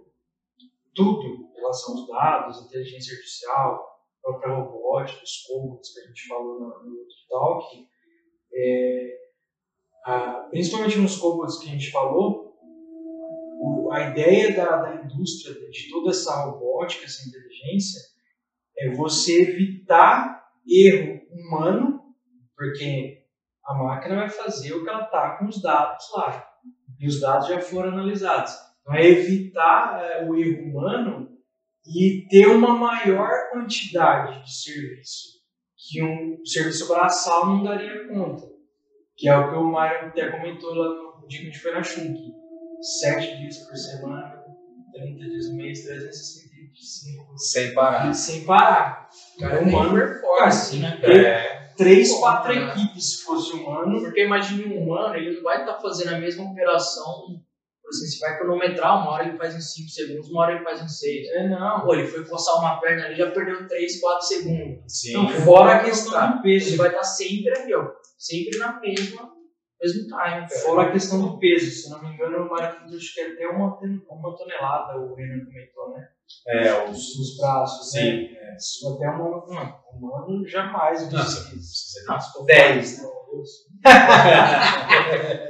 tudo 0.95 1.51
em 1.53 1.55
relação 1.57 1.97
aos 1.97 2.09
dados, 2.09 2.67
inteligência 2.67 3.15
artificial, 3.15 3.91
própria 4.23 4.55
robótica, 4.55 5.23
os 5.23 5.43
cobots 5.47 5.93
que 5.93 6.01
a 6.01 6.07
gente 6.07 6.29
falou 6.29 6.61
no, 6.61 6.69
no 6.85 6.99
outro 6.99 7.17
talk, 7.29 7.89
é, 8.53 9.19
a, 10.05 10.49
principalmente 10.51 10.99
nos 10.99 11.17
cobots 11.17 11.59
que 11.59 11.69
a 11.69 11.73
gente 11.73 11.91
falou, 11.91 12.55
o, 13.61 13.91
a 13.93 14.11
ideia 14.11 14.55
da, 14.55 14.77
da 14.77 15.05
indústria, 15.05 15.55
de 15.71 15.91
toda 15.91 16.11
essa 16.11 16.45
robótica, 16.45 17.05
essa 17.05 17.29
inteligência, 17.29 18.01
é 18.79 18.91
você 18.93 19.43
evitar 19.43 20.49
erro 20.67 21.21
humano, 21.31 22.01
porque 22.57 23.27
a 23.65 23.75
máquina 23.75 24.17
vai 24.17 24.31
fazer 24.31 24.73
o 24.73 24.83
que 24.83 24.89
ela 24.89 25.05
está 25.05 25.37
com 25.39 25.47
os 25.47 25.61
dados 25.61 26.05
lá. 26.15 26.47
E 26.99 27.07
os 27.07 27.21
dados 27.21 27.49
já 27.49 27.61
foram 27.61 27.91
analisados. 27.91 28.53
Então, 28.83 28.95
é 28.95 29.07
evitar 29.07 30.01
é, 30.03 30.25
o 30.25 30.35
erro 30.35 30.63
humano 30.63 31.29
e 31.87 32.27
ter 32.29 32.47
uma 32.47 32.75
maior 32.75 33.51
quantidade 33.51 34.45
de 34.45 34.55
serviço 34.55 35.41
que 35.89 36.03
um 36.03 36.45
serviço 36.45 36.87
braçal 36.89 37.47
não 37.47 37.65
daria 37.65 38.07
conta. 38.09 38.47
Que 39.17 39.29
é 39.29 39.37
o 39.37 39.51
que 39.51 39.57
o 39.57 39.65
Mário 39.65 40.09
até 40.09 40.31
comentou 40.31 40.75
lá 40.75 41.21
no 41.21 41.27
dia 41.27 41.41
que 41.41 41.49
a 41.49 41.51
gente 41.51 41.63
foi 41.63 41.73
na 41.73 41.83
Shunk. 41.83 42.19
Sete 42.81 43.37
dias 43.39 43.59
por 43.59 43.77
semana, 43.77 44.43
30 44.93 45.25
dias 45.25 45.51
no 45.51 45.57
mês, 45.57 45.85
365. 45.85 47.37
Sem 47.37 47.75
parar. 47.75 48.13
Sem 48.15 48.45
parar. 48.45 49.09
Cara, 49.39 49.57
é 49.57 49.61
humano, 49.61 49.95
performance, 49.95 50.79
né? 50.79 50.99
É, 51.03 51.61
Três, 51.77 52.13
quatro 52.19 52.55
né? 52.55 52.69
equipes 52.69 53.17
se 53.17 53.25
fosse 53.25 53.53
humano. 53.53 54.01
Porque 54.01 54.25
imagine 54.25 54.65
um 54.65 54.83
humano, 54.83 55.15
ele 55.15 55.37
não 55.37 55.43
vai 55.43 55.61
estar 55.61 55.79
fazendo 55.79 56.15
a 56.15 56.19
mesma 56.19 56.45
operação. 56.45 57.43
Assim, 57.91 58.07
você 58.07 58.19
vai 58.21 58.39
cronometrar, 58.39 59.03
uma 59.03 59.11
hora 59.11 59.29
ele 59.29 59.37
faz 59.37 59.55
em 59.55 59.61
5 59.61 59.89
segundos, 59.91 60.31
uma 60.31 60.43
hora 60.43 60.55
ele 60.55 60.65
faz 60.65 60.81
em 60.81 60.89
6. 60.89 61.29
É, 61.29 61.49
não. 61.49 61.81
Pô, 61.81 61.95
ele 61.95 62.07
foi 62.07 62.25
coçar 62.25 62.59
uma 62.59 62.81
perna 62.81 63.07
ali, 63.07 63.17
já 63.17 63.31
perdeu 63.31 63.67
3, 63.67 64.01
4 64.01 64.27
segundos. 64.27 64.85
sim. 64.87 65.11
Então, 65.11 65.29
fora 65.45 65.77
a 65.77 65.85
questão 65.85 66.13
Cara, 66.13 66.37
do 66.37 66.47
Ele 66.47 66.61
peso. 66.61 66.77
vai 66.77 66.89
estar 66.89 67.05
sempre 67.05 67.59
ali, 67.59 67.75
ó. 67.75 67.89
Sempre 68.17 68.59
na 68.59 68.81
mesma, 68.81 69.31
mesmo 69.83 70.03
time, 70.03 70.11
cara. 70.13 70.49
Fora 70.49 70.89
a 70.89 70.93
questão 70.93 71.21
do 71.21 71.39
peso. 71.39 71.71
Se 71.71 71.91
não 71.91 72.03
me 72.03 72.15
engano, 72.15 72.45
o 72.45 72.49
falou, 72.49 72.97
acho 72.97 73.15
que 73.15 73.21
é 73.21 73.33
até 73.33 73.47
uma, 73.49 73.79
uma 74.11 74.37
tonelada, 74.37 74.99
o 74.99 75.15
Renan 75.15 75.45
comentou, 75.45 75.95
né? 75.95 76.09
É, 76.47 76.89
os. 76.89 76.97
Os 76.97 77.37
braços, 77.39 77.93
né? 77.95 78.01
Sim. 78.01 78.29
Isso 78.57 78.95
até 78.95 79.09
uma. 79.09 79.45
Não, 79.47 79.81
humano 79.97 80.47
jamais. 80.47 81.03
isso. 81.03 81.59
você 81.59 82.05
Nossa, 82.07 82.33
tô 82.39 82.45
10, 82.45 83.03
né? 83.03 83.09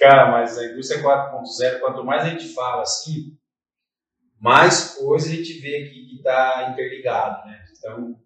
Cara, 0.00 0.30
mas 0.32 0.58
a 0.58 0.64
indústria 0.64 1.00
4.0, 1.02 1.78
quanto 1.80 2.04
mais 2.04 2.24
a 2.24 2.30
gente 2.30 2.52
fala 2.54 2.82
assim, 2.82 3.36
mais 4.40 4.94
coisa 4.94 5.28
a 5.30 5.36
gente 5.36 5.60
vê 5.60 5.84
aqui 5.84 6.06
que 6.06 6.16
está 6.16 6.70
interligado, 6.72 7.46
né? 7.46 7.62
Então, 7.78 8.18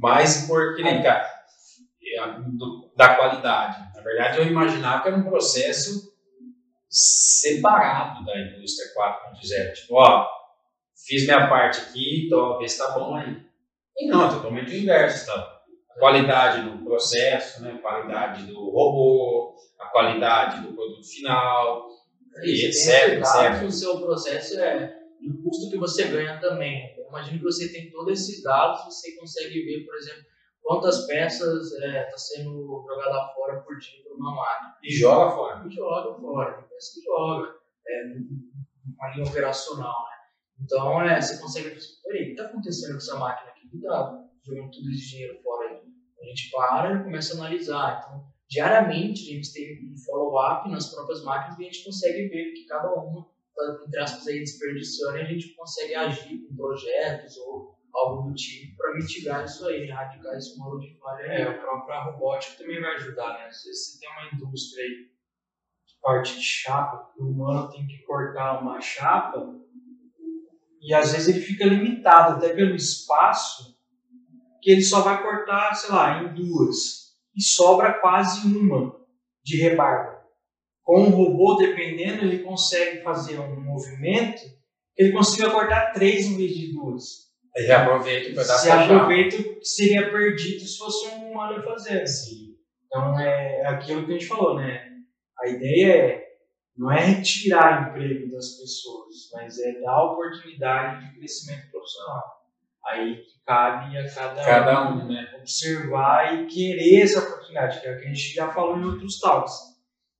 mais 0.00 0.44
importante, 0.44 0.82
nem, 0.82 1.02
cara, 1.02 1.28
é 2.02 2.18
a- 2.20 2.26
do- 2.38 2.90
da 2.96 3.14
qualidade. 3.14 3.94
Na 3.94 4.02
verdade, 4.02 4.38
eu 4.38 4.46
imaginava 4.46 5.02
que 5.02 5.08
era 5.08 5.16
um 5.16 5.24
processo 5.24 6.12
separado 6.90 8.24
da 8.24 8.38
indústria 8.40 8.92
4.0. 8.94 9.72
Tipo, 9.74 9.94
ó, 9.96 10.26
fiz 11.06 11.24
minha 11.24 11.48
parte 11.48 11.80
aqui, 11.80 12.26
então 12.26 12.58
vê 12.58 12.68
se 12.68 12.78
tá 12.78 12.92
bom 12.98 13.14
aí. 13.16 13.42
E 13.96 14.08
não, 14.08 14.26
é 14.26 14.30
totalmente 14.30 14.72
o 14.72 14.76
inverso, 14.76 15.26
tá? 15.26 15.57
Qualidade 15.98 16.70
do 16.70 16.84
processo, 16.84 17.62
né? 17.62 17.78
qualidade 17.82 18.46
do 18.46 18.70
robô, 18.70 19.54
a 19.78 19.86
qualidade 19.86 20.66
do 20.66 20.72
produto 20.72 21.06
final, 21.06 21.88
e 22.42 22.50
E 22.50 22.66
etc, 22.66 23.18
etc. 23.18 23.66
o 23.66 23.70
seu 23.70 24.00
processo 24.00 24.58
é 24.60 24.96
o 25.20 25.42
custo 25.42 25.70
que 25.70 25.78
você 25.78 26.08
ganha 26.08 26.38
também. 26.40 26.96
Imagina 27.08 27.38
que 27.38 27.44
você 27.44 27.72
tem 27.72 27.90
todos 27.90 28.20
esses 28.20 28.42
dados, 28.42 28.84
você 28.84 29.16
consegue 29.16 29.64
ver, 29.64 29.84
por 29.84 29.96
exemplo, 29.96 30.24
quantas 30.62 31.06
peças 31.06 31.72
está 31.72 32.18
sendo 32.18 32.84
jogada 32.86 33.32
fora 33.34 33.60
por 33.62 33.76
dia 33.78 34.02
por 34.04 34.16
uma 34.16 34.34
máquina. 34.36 34.76
E 34.82 34.92
joga 34.92 35.30
fora. 35.30 35.66
E 35.66 35.70
joga 35.70 36.20
fora, 36.20 36.62
peça 36.62 36.94
que 36.94 37.02
joga. 37.02 37.54
É 37.88 38.04
uma 38.04 39.14
linha 39.14 39.26
operacional, 39.26 40.04
né? 40.04 40.16
Então, 40.62 41.02
é, 41.02 41.20
você 41.20 41.40
consegue 41.40 41.70
ver, 41.70 41.80
peraí, 42.04 42.22
o 42.22 42.26
que 42.26 42.30
está 42.32 42.44
acontecendo 42.44 42.90
com 42.92 42.96
essa 42.98 43.18
máquina 43.18 43.50
aqui? 43.50 43.68
Que 43.68 43.80
tá 43.80 44.24
jogando 44.44 44.70
tudo 44.70 44.90
esse 44.90 45.10
dinheiro 45.10 45.40
fora 45.42 45.67
gente 46.28 46.50
para 46.50 46.94
e 46.94 47.04
começa 47.04 47.34
a 47.34 47.38
analisar. 47.38 48.02
Então, 48.04 48.24
diariamente, 48.48 49.22
a 49.22 49.34
gente 49.34 49.52
tem 49.52 49.92
um 49.92 49.96
follow-up 49.96 50.68
nas 50.70 50.92
próprias 50.92 51.22
máquinas 51.22 51.58
e 51.58 51.62
a 51.62 51.64
gente 51.64 51.84
consegue 51.84 52.28
ver 52.28 52.52
que 52.52 52.66
cada 52.66 52.92
uma 52.94 53.26
entre 53.86 54.00
aspas, 54.00 54.26
aí, 54.28 54.38
desperdiçando 54.40 55.18
e 55.18 55.22
a 55.22 55.24
gente 55.24 55.54
consegue 55.54 55.94
agir 55.94 56.46
com 56.46 56.56
projetos 56.56 57.36
ou 57.38 57.76
algo 57.92 58.28
do 58.28 58.34
tipo 58.34 58.76
para 58.76 58.94
mitigar 58.94 59.44
isso 59.44 59.66
aí, 59.66 59.88
erradicar 59.88 60.36
esse 60.36 60.56
modo 60.56 60.78
de 60.78 60.96
falha. 60.98 61.22
É, 61.22 61.42
a 61.42 61.58
própria 61.58 62.04
robótica 62.04 62.58
também 62.58 62.80
vai 62.80 62.94
ajudar, 62.94 63.34
né? 63.34 63.46
Às 63.46 63.64
vezes 63.64 63.92
você 63.92 64.00
tem 64.00 64.08
uma 64.10 64.34
indústria 64.34 64.84
aí, 64.84 65.10
parte 66.00 66.36
de 66.36 66.44
chapa, 66.44 67.12
que 67.12 67.22
o 67.22 67.30
humano 67.30 67.68
tem 67.70 67.86
que 67.86 67.98
cortar 68.02 68.62
uma 68.62 68.80
chapa, 68.80 69.58
e 70.80 70.94
às 70.94 71.12
vezes 71.12 71.28
ele 71.28 71.44
fica 71.44 71.64
limitado 71.64 72.36
até 72.36 72.54
pelo 72.54 72.76
espaço, 72.76 73.76
que 74.60 74.70
ele 74.70 74.82
só 74.82 75.00
vai 75.00 75.22
cortar, 75.22 75.74
sei 75.74 75.90
lá, 75.90 76.22
em 76.22 76.34
duas. 76.34 77.08
E 77.34 77.42
sobra 77.42 77.94
quase 78.00 78.46
uma 78.46 78.96
de 79.44 79.56
rebarba. 79.56 80.18
Com 80.82 81.02
o 81.02 81.10
robô, 81.10 81.56
dependendo, 81.56 82.24
ele 82.24 82.40
consegue 82.40 83.02
fazer 83.02 83.38
um 83.38 83.60
movimento 83.60 84.40
que 84.96 85.02
ele 85.02 85.12
consiga 85.12 85.50
cortar 85.50 85.92
três 85.92 86.26
em 86.26 86.36
vez 86.36 86.52
de 86.52 86.72
duas. 86.72 87.28
Aí 87.56 87.64
reaproveita 87.64 88.30
o 88.30 88.34
pedaço 88.34 88.64
Se 88.64 88.70
aproveita 88.70 89.36
o 89.36 89.42
que 89.42 89.64
seria 89.64 90.10
perdido 90.10 90.60
se 90.60 90.78
fosse 90.78 91.08
um 91.08 91.30
humano 91.30 91.62
fazendo. 91.62 92.06
Sim. 92.06 92.56
Então 92.86 93.18
é 93.20 93.66
aquilo 93.66 94.06
que 94.06 94.12
a 94.12 94.14
gente 94.14 94.26
falou, 94.26 94.56
né? 94.56 94.88
A 95.40 95.48
ideia 95.48 95.92
é 95.92 96.28
não 96.78 96.92
é 96.92 97.00
retirar 97.00 97.90
emprego 97.90 98.30
das 98.30 98.50
pessoas, 98.52 99.30
mas 99.32 99.58
é 99.58 99.80
dar 99.80 100.12
oportunidade 100.12 101.08
de 101.08 101.18
crescimento 101.18 101.68
profissional. 101.72 102.37
Aí 102.88 103.16
que 103.16 103.44
cabe 103.44 103.98
a 103.98 104.14
cada, 104.14 104.44
Cada 104.44 104.90
um, 104.90 105.08
né? 105.08 105.28
observar 105.38 106.34
e 106.34 106.46
querer 106.46 107.02
essa 107.02 107.20
oportunidade, 107.20 107.80
que 107.80 107.86
é 107.86 107.92
o 107.92 107.98
que 107.98 108.04
a 108.04 108.08
gente 108.08 108.34
já 108.34 108.50
falou 108.50 108.78
em 108.78 108.84
outros 108.84 109.20
talks. 109.20 109.52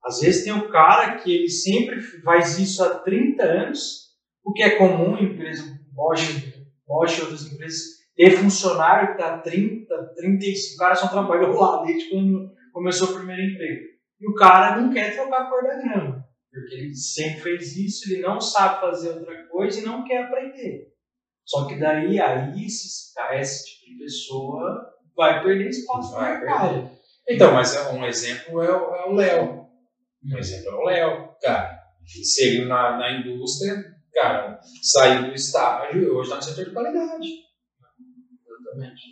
Às 0.05 0.21
vezes 0.21 0.45
tem 0.45 0.53
o 0.53 0.69
cara 0.69 1.17
que 1.17 1.35
ele 1.35 1.49
sempre 1.49 2.01
faz 2.01 2.59
isso 2.59 2.85
há 2.85 2.99
30 2.99 3.43
anos, 3.43 4.09
o 4.45 4.53
que 4.53 4.63
é 4.63 4.77
comum 4.77 5.17
em 5.17 5.33
empresa 5.33 5.65
Bosch, 5.93 6.55
Bosch 6.87 7.19
e 7.19 7.23
outras 7.23 7.53
empresas, 7.53 7.99
ter 8.15 8.31
funcionário 8.33 9.09
que 9.09 9.23
está 9.23 9.39
30, 9.39 10.15
35, 10.17 10.75
o 10.75 10.79
cara 10.79 10.95
só 10.95 11.09
trabalhou 11.09 11.55
lá 11.55 11.85
desde 11.85 12.11
quando 12.11 12.53
começou 12.73 13.09
o 13.09 13.15
primeiro 13.15 13.43
emprego. 13.43 13.87
E 14.21 14.29
o 14.29 14.35
cara 14.35 14.81
não 14.81 14.93
quer 14.93 15.15
trocar 15.15 15.43
a 15.43 15.51
cor 15.51 15.63
da 15.63 15.77
grama, 15.77 16.25
porque 16.51 16.75
ele 16.75 16.95
sempre 16.95 17.41
fez 17.41 17.77
isso, 17.77 18.13
ele 18.13 18.23
não 18.23 18.41
sabe 18.41 18.81
fazer 18.81 19.11
outra 19.11 19.47
coisa 19.49 19.81
e 19.81 19.85
não 19.85 20.05
quer 20.05 20.25
aprender. 20.25 20.89
Só 21.49 21.67
que 21.67 21.77
daí, 21.77 22.21
aí, 22.21 22.67
esse, 22.67 23.15
esse 23.33 23.65
tipo 23.65 23.87
de 23.87 23.99
pessoa 24.05 24.87
vai 25.17 25.43
perder 25.43 25.71
espaço 25.71 26.13
no 26.13 26.21
mercado. 26.21 26.91
Então, 27.27 27.55
mas 27.55 27.75
é 27.75 27.91
um 27.91 28.05
exemplo 28.05 28.63
é 28.63 28.71
o 28.71 28.95
é 28.95 29.07
o 29.07 29.15
Léo. 29.15 29.67
Um 30.23 30.37
exemplo 30.37 30.69
é 30.69 30.75
o 30.75 30.85
Léo, 30.85 31.35
cara. 31.41 31.79
Inseriu 32.03 32.69
na, 32.69 32.99
na 32.99 33.13
indústria, 33.13 33.83
cara, 34.13 34.61
saiu 34.83 35.29
do 35.29 35.35
estágio 35.35 36.03
e 36.03 36.11
hoje 36.11 36.29
está 36.29 36.37
no 36.37 36.43
setor 36.43 36.65
de 36.67 36.73
qualidade. 36.73 37.29
Exatamente. 38.47 39.03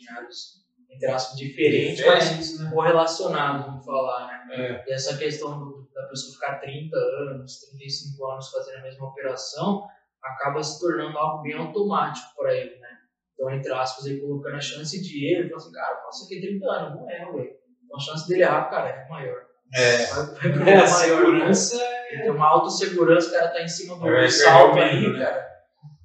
Em 0.92 1.07
aspas, 1.11 1.37
diferentes, 1.37 2.05
mas 2.05 2.25
Diferentes, 2.25 2.61
né? 2.61 2.70
correlacionados, 2.70 3.66
vamos 3.66 3.85
falar, 3.85 4.46
né? 4.46 4.57
É. 4.57 4.85
E 4.87 4.92
essa 4.92 5.16
questão 5.16 5.87
da 5.94 6.07
pessoa 6.09 6.35
ficar 6.35 6.59
30 6.59 6.96
anos, 6.96 7.61
35 7.61 8.31
anos 8.31 8.51
fazendo 8.51 8.79
a 8.79 8.83
mesma 8.83 9.09
operação, 9.09 9.87
acaba 10.33 10.62
se 10.62 10.81
tornando 10.81 11.17
algo 11.19 11.43
bem 11.43 11.55
automático 11.55 12.29
para 12.37 12.55
ele, 12.55 12.77
né? 12.79 12.89
Então, 13.35 13.51
entre 13.51 13.73
aspas, 13.73 14.07
ele 14.07 14.21
colocando 14.21 14.57
a 14.57 14.61
chance 14.61 15.01
de 15.03 15.33
erro, 15.33 15.41
ele 15.43 15.49
fala 15.51 15.62
assim, 15.62 15.73
cara, 15.73 15.97
eu 15.99 16.03
faço 16.05 16.25
aqui 16.25 16.41
30 16.41 16.67
anos, 16.67 17.01
não 17.01 17.11
é, 17.11 17.31
ué. 17.33 17.45
Então, 17.85 17.97
a 17.97 18.01
chance 18.01 18.29
dele 18.29 18.43
errar, 18.43 18.71
cara, 18.71 18.89
é 18.89 19.09
maior. 19.09 19.47
É. 19.75 20.07
Vai, 20.07 20.27
vai 20.27 20.53
pro 20.53 20.62
É, 20.69 20.75
a 20.75 20.79
erro 20.79 20.91
maior, 20.91 21.33
né? 21.33 21.53
segurança 21.53 21.83
é 21.83 22.23
Tem 22.23 22.31
uma 22.31 22.47
autossegurança, 22.47 23.29
o 23.29 23.33
cara 23.33 23.49
tá 23.53 23.62
em 23.62 23.69
cima 23.69 23.99
do 23.99 24.09
É, 24.09 24.29
salto 24.29 24.79
é 24.79 24.91
ali, 24.91 25.12
né? 25.12 25.25
cara. 25.25 25.47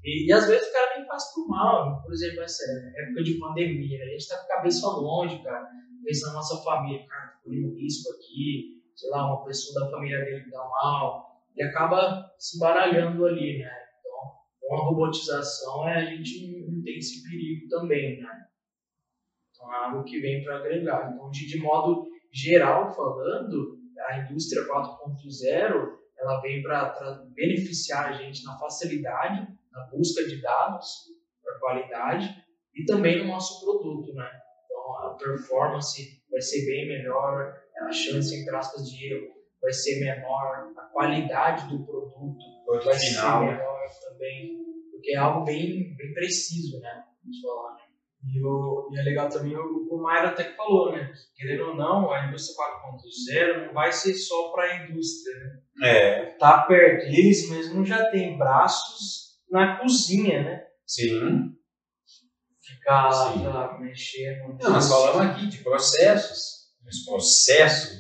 E, 0.04 0.28
e 0.28 0.34
às 0.34 0.48
vezes 0.48 0.68
o 0.68 0.74
cara 0.74 0.98
nem 0.98 1.08
faz 1.08 1.34
por 1.34 1.48
mal. 1.48 2.02
Por 2.02 2.12
exemplo, 2.12 2.42
essa 2.42 2.64
época 2.98 3.24
de 3.24 3.38
pandemia, 3.40 4.00
né? 4.00 4.06
a 4.06 4.10
gente 4.10 4.28
tá 4.28 4.38
com 4.38 4.44
a 4.52 4.56
cabeça 4.56 4.88
longe, 4.88 5.44
cara. 5.44 5.68
Pensando 6.04 6.30
na 6.30 6.38
nossa 6.38 6.58
família, 6.64 7.06
cara, 7.08 7.34
correndo 7.44 7.72
um 7.72 7.76
risco 7.76 8.12
aqui, 8.14 8.82
sei 8.96 9.10
lá, 9.12 9.28
uma 9.28 9.46
pessoa 9.46 9.86
da 9.86 9.92
família 9.92 10.20
dele 10.26 10.44
que 10.44 10.50
dá 10.50 10.58
mal. 10.58 11.32
E 11.56 11.64
acaba 11.64 12.32
se 12.40 12.58
baralhando 12.60 13.26
ali, 13.26 13.60
né? 13.60 13.72
Então, 14.72 14.78
com 14.80 14.86
a 14.86 14.90
robotização, 14.90 15.88
é, 15.90 15.98
a 15.98 16.06
gente 16.06 16.66
não 16.66 16.82
tem 16.82 16.98
esse 16.98 17.22
perigo 17.24 17.68
também, 17.68 18.22
né? 18.22 18.48
Então, 19.52 19.74
é 19.74 19.86
algo 19.86 20.04
que 20.06 20.20
vem 20.22 20.44
para 20.44 20.58
agregar. 20.58 21.12
Então, 21.14 21.30
de, 21.30 21.46
de 21.46 21.60
modo 21.60 22.08
geral 22.32 22.94
falando, 22.96 23.78
a 24.08 24.20
indústria 24.20 24.66
4.0 24.66 26.02
ela 26.18 26.40
vem 26.42 26.62
para 26.62 27.26
beneficiar 27.36 28.10
a 28.10 28.14
gente 28.14 28.44
na 28.46 28.58
facilidade, 28.58 29.48
na 29.72 29.88
busca 29.88 30.24
de 30.24 30.40
dados 30.42 30.88
para 31.44 31.60
qualidade 31.60 32.30
e 32.76 32.86
também 32.86 33.20
no 33.20 33.28
nosso 33.28 33.60
produto, 33.66 34.14
né? 34.14 34.30
Então 34.66 34.98
a 34.98 35.16
performance 35.16 36.24
vai 36.30 36.42
ser 36.42 36.66
bem 36.66 36.88
melhor, 36.88 37.60
a 37.82 37.92
chance 37.92 38.36
entre 38.36 38.56
aspas 38.56 38.88
de 38.88 39.14
erro 39.14 39.34
vai 39.60 39.74
ser 39.74 40.00
menor, 40.00 40.72
a 40.78 40.82
qualidade 40.94 41.68
do 41.70 41.84
produto 41.84 42.52
Produto 42.66 42.86
vai 42.86 43.00
final, 43.00 43.40
ser 43.40 43.46
né? 43.46 43.54
melhor 43.54 43.82
também, 44.00 44.61
porque 45.02 45.14
é 45.14 45.18
algo 45.18 45.44
bem, 45.44 45.96
bem 45.96 46.14
preciso, 46.14 46.80
né? 46.80 47.04
Vamos 47.24 47.42
falar, 47.42 47.74
né? 47.74 47.82
E, 48.24 48.46
o, 48.46 48.90
e 48.94 49.00
é 49.00 49.02
legal 49.02 49.28
também 49.30 49.58
o, 49.58 49.88
o 49.92 50.04
Mairo 50.04 50.28
até 50.28 50.44
que 50.44 50.56
falou, 50.56 50.92
né? 50.92 51.12
Que, 51.36 51.42
querendo 51.42 51.70
ou 51.70 51.76
não, 51.76 52.12
a 52.12 52.28
indústria 52.28 52.56
4.0 53.36 53.66
não 53.66 53.74
vai 53.74 53.92
ser 53.92 54.14
só 54.14 54.52
para 54.52 54.64
a 54.66 54.86
indústria, 54.86 55.36
né? 55.36 55.90
É, 55.90 56.26
Tá 56.38 56.62
perto. 56.66 57.08
Eles 57.08 57.50
mesmos 57.50 57.90
já 57.90 58.12
têm 58.12 58.38
braços 58.38 59.40
na 59.50 59.78
cozinha, 59.78 60.44
né? 60.44 60.64
sim. 60.86 61.52
Ficar 62.62 63.10
lá, 63.10 63.34
Sim. 63.34 63.44
lá, 63.44 63.80
mexendo. 63.80 64.58
Não, 64.62 64.72
nós 64.72 64.88
falamos 64.88 65.22
aqui 65.22 65.48
de 65.48 65.58
processos. 65.58 66.62
Os 66.88 67.06
processos, 67.06 68.00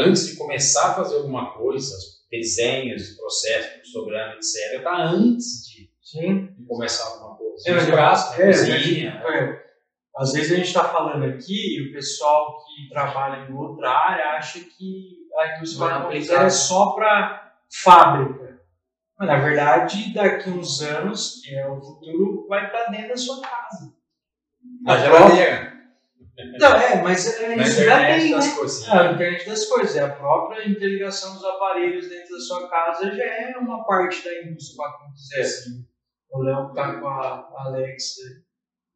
antes 0.00 0.28
de 0.28 0.36
começar 0.36 0.90
a 0.90 0.94
fazer 0.94 1.16
alguma 1.16 1.56
coisa, 1.56 1.94
desenhos, 2.30 3.16
processos, 3.16 3.90
sobrando, 3.90 4.36
etc., 4.36 4.82
tá 4.82 5.04
antes 5.10 5.66
de, 5.66 5.90
Sim. 6.10 6.54
de 6.58 6.66
começar 6.66 7.06
alguma 7.10 7.36
coisa. 7.36 7.54
É, 7.66 7.70
Os 7.72 7.76
mas- 7.76 7.90
braços, 7.90 8.38
é, 8.40 8.46
cozinha. 8.46 9.22
É. 9.26 9.68
Às 10.16 10.32
vezes 10.32 10.52
a 10.52 10.56
gente 10.56 10.66
está 10.66 10.84
falando 10.84 11.24
aqui 11.24 11.76
e 11.78 11.88
o 11.88 11.92
pessoal 11.92 12.56
que 12.58 12.88
trabalha 12.88 13.48
em 13.48 13.54
outra 13.54 13.88
área 13.90 14.24
acha 14.32 14.58
que 14.60 15.18
a 15.36 15.56
indústria 15.56 15.86
Não 15.88 15.96
é 15.96 16.00
4.0 16.00 16.06
aplicável. 16.06 16.46
é 16.46 16.50
só 16.50 16.90
para 16.92 17.52
fábrica. 17.72 18.58
Mas, 19.18 19.28
na 19.28 19.38
verdade, 19.38 20.12
daqui 20.14 20.48
uns 20.50 20.80
anos, 20.80 21.42
é 21.48 21.66
o 21.68 21.80
futuro, 21.80 22.46
vai 22.48 22.66
estar 22.66 22.84
dentro 22.90 23.08
da 23.08 23.16
sua 23.16 23.40
casa. 23.42 23.92
Na 24.82 24.94
A 24.94 24.98
geladeira. 24.98 25.72
Não, 26.60 26.68
é, 26.76 27.02
mas 27.02 27.40
é, 27.40 27.56
isso 27.56 27.82
já 27.84 28.06
tem, 28.06 28.30
das 28.30 28.46
né? 28.46 28.54
cozinhas. 28.54 28.88
Ah, 28.88 29.08
a 29.08 29.12
internet 29.12 29.44
das 29.46 29.66
coisas, 29.66 29.96
é 29.96 30.04
a 30.04 30.10
própria 30.10 30.68
interligação 30.68 31.34
dos 31.34 31.44
aparelhos 31.44 32.08
dentro 32.08 32.30
da 32.30 32.40
sua 32.40 32.68
casa 32.68 33.10
já 33.12 33.24
é 33.24 33.56
uma 33.58 33.84
parte 33.84 34.24
da 34.24 34.42
indústria 34.42 34.86
4.0. 34.86 35.87
O 36.30 36.42
Léo 36.42 36.72
tá 36.74 37.00
com 37.00 37.06
a 37.08 37.48
Alexa 37.66 38.22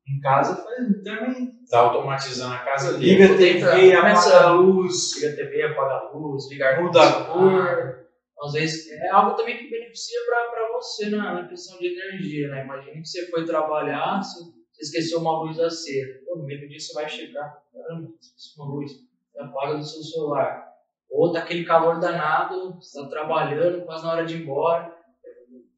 em 0.07 0.21
casa, 0.21 0.57
faz 0.57 1.03
também 1.03 1.53
Tá 1.71 1.79
automatizando 1.81 2.55
a 2.55 2.59
casa 2.59 2.99
dele. 2.99 3.14
liga 3.14 3.35
a 3.35 3.37
TV, 3.37 3.95
apaga 3.95 4.40
a 4.40 4.53
luz, 4.53 5.16
Liga 5.16 5.33
a 5.33 5.37
TV, 5.37 5.62
apaga 5.62 5.95
a 5.95 6.11
luz, 6.11 6.51
ligar 6.51 6.83
muda 6.83 7.03
a 7.03 7.25
cor. 7.25 8.03
Às 8.42 8.53
vezes 8.53 8.90
é 8.90 9.09
algo 9.09 9.37
também 9.37 9.57
que 9.57 9.71
beneficia 9.71 10.18
para 10.27 10.73
você 10.73 11.09
na, 11.11 11.35
na 11.35 11.49
questão 11.49 11.79
de 11.79 11.87
energia, 11.87 12.49
né? 12.49 12.64
Imagina 12.64 12.92
que 13.01 13.07
você 13.07 13.31
foi 13.31 13.45
trabalhar, 13.45 14.21
você, 14.21 14.40
esqueceu 14.81 15.21
uma 15.21 15.45
luz 15.45 15.59
acesa. 15.61 16.21
Pô, 16.27 16.38
no 16.38 16.45
meio 16.45 16.61
do 16.61 16.68
dia 16.68 16.81
você 16.81 16.92
vai 16.92 17.09
chegar, 17.09 17.62
caramba, 17.73 18.11
esqueci 18.21 18.59
uma 18.59 18.66
luz, 18.75 18.90
você 19.33 19.40
apaga 19.40 19.77
do 19.77 19.85
seu 19.85 20.03
celular. 20.03 20.73
Ou 21.09 21.33
tá 21.33 21.38
aquele 21.40 21.64
calor 21.64 22.01
danado, 22.01 22.75
você 22.75 23.01
tá 23.01 23.09
trabalhando, 23.09 23.85
quase 23.85 24.05
na 24.05 24.12
hora 24.12 24.25
de 24.25 24.37
ir 24.37 24.42
embora, 24.42 24.92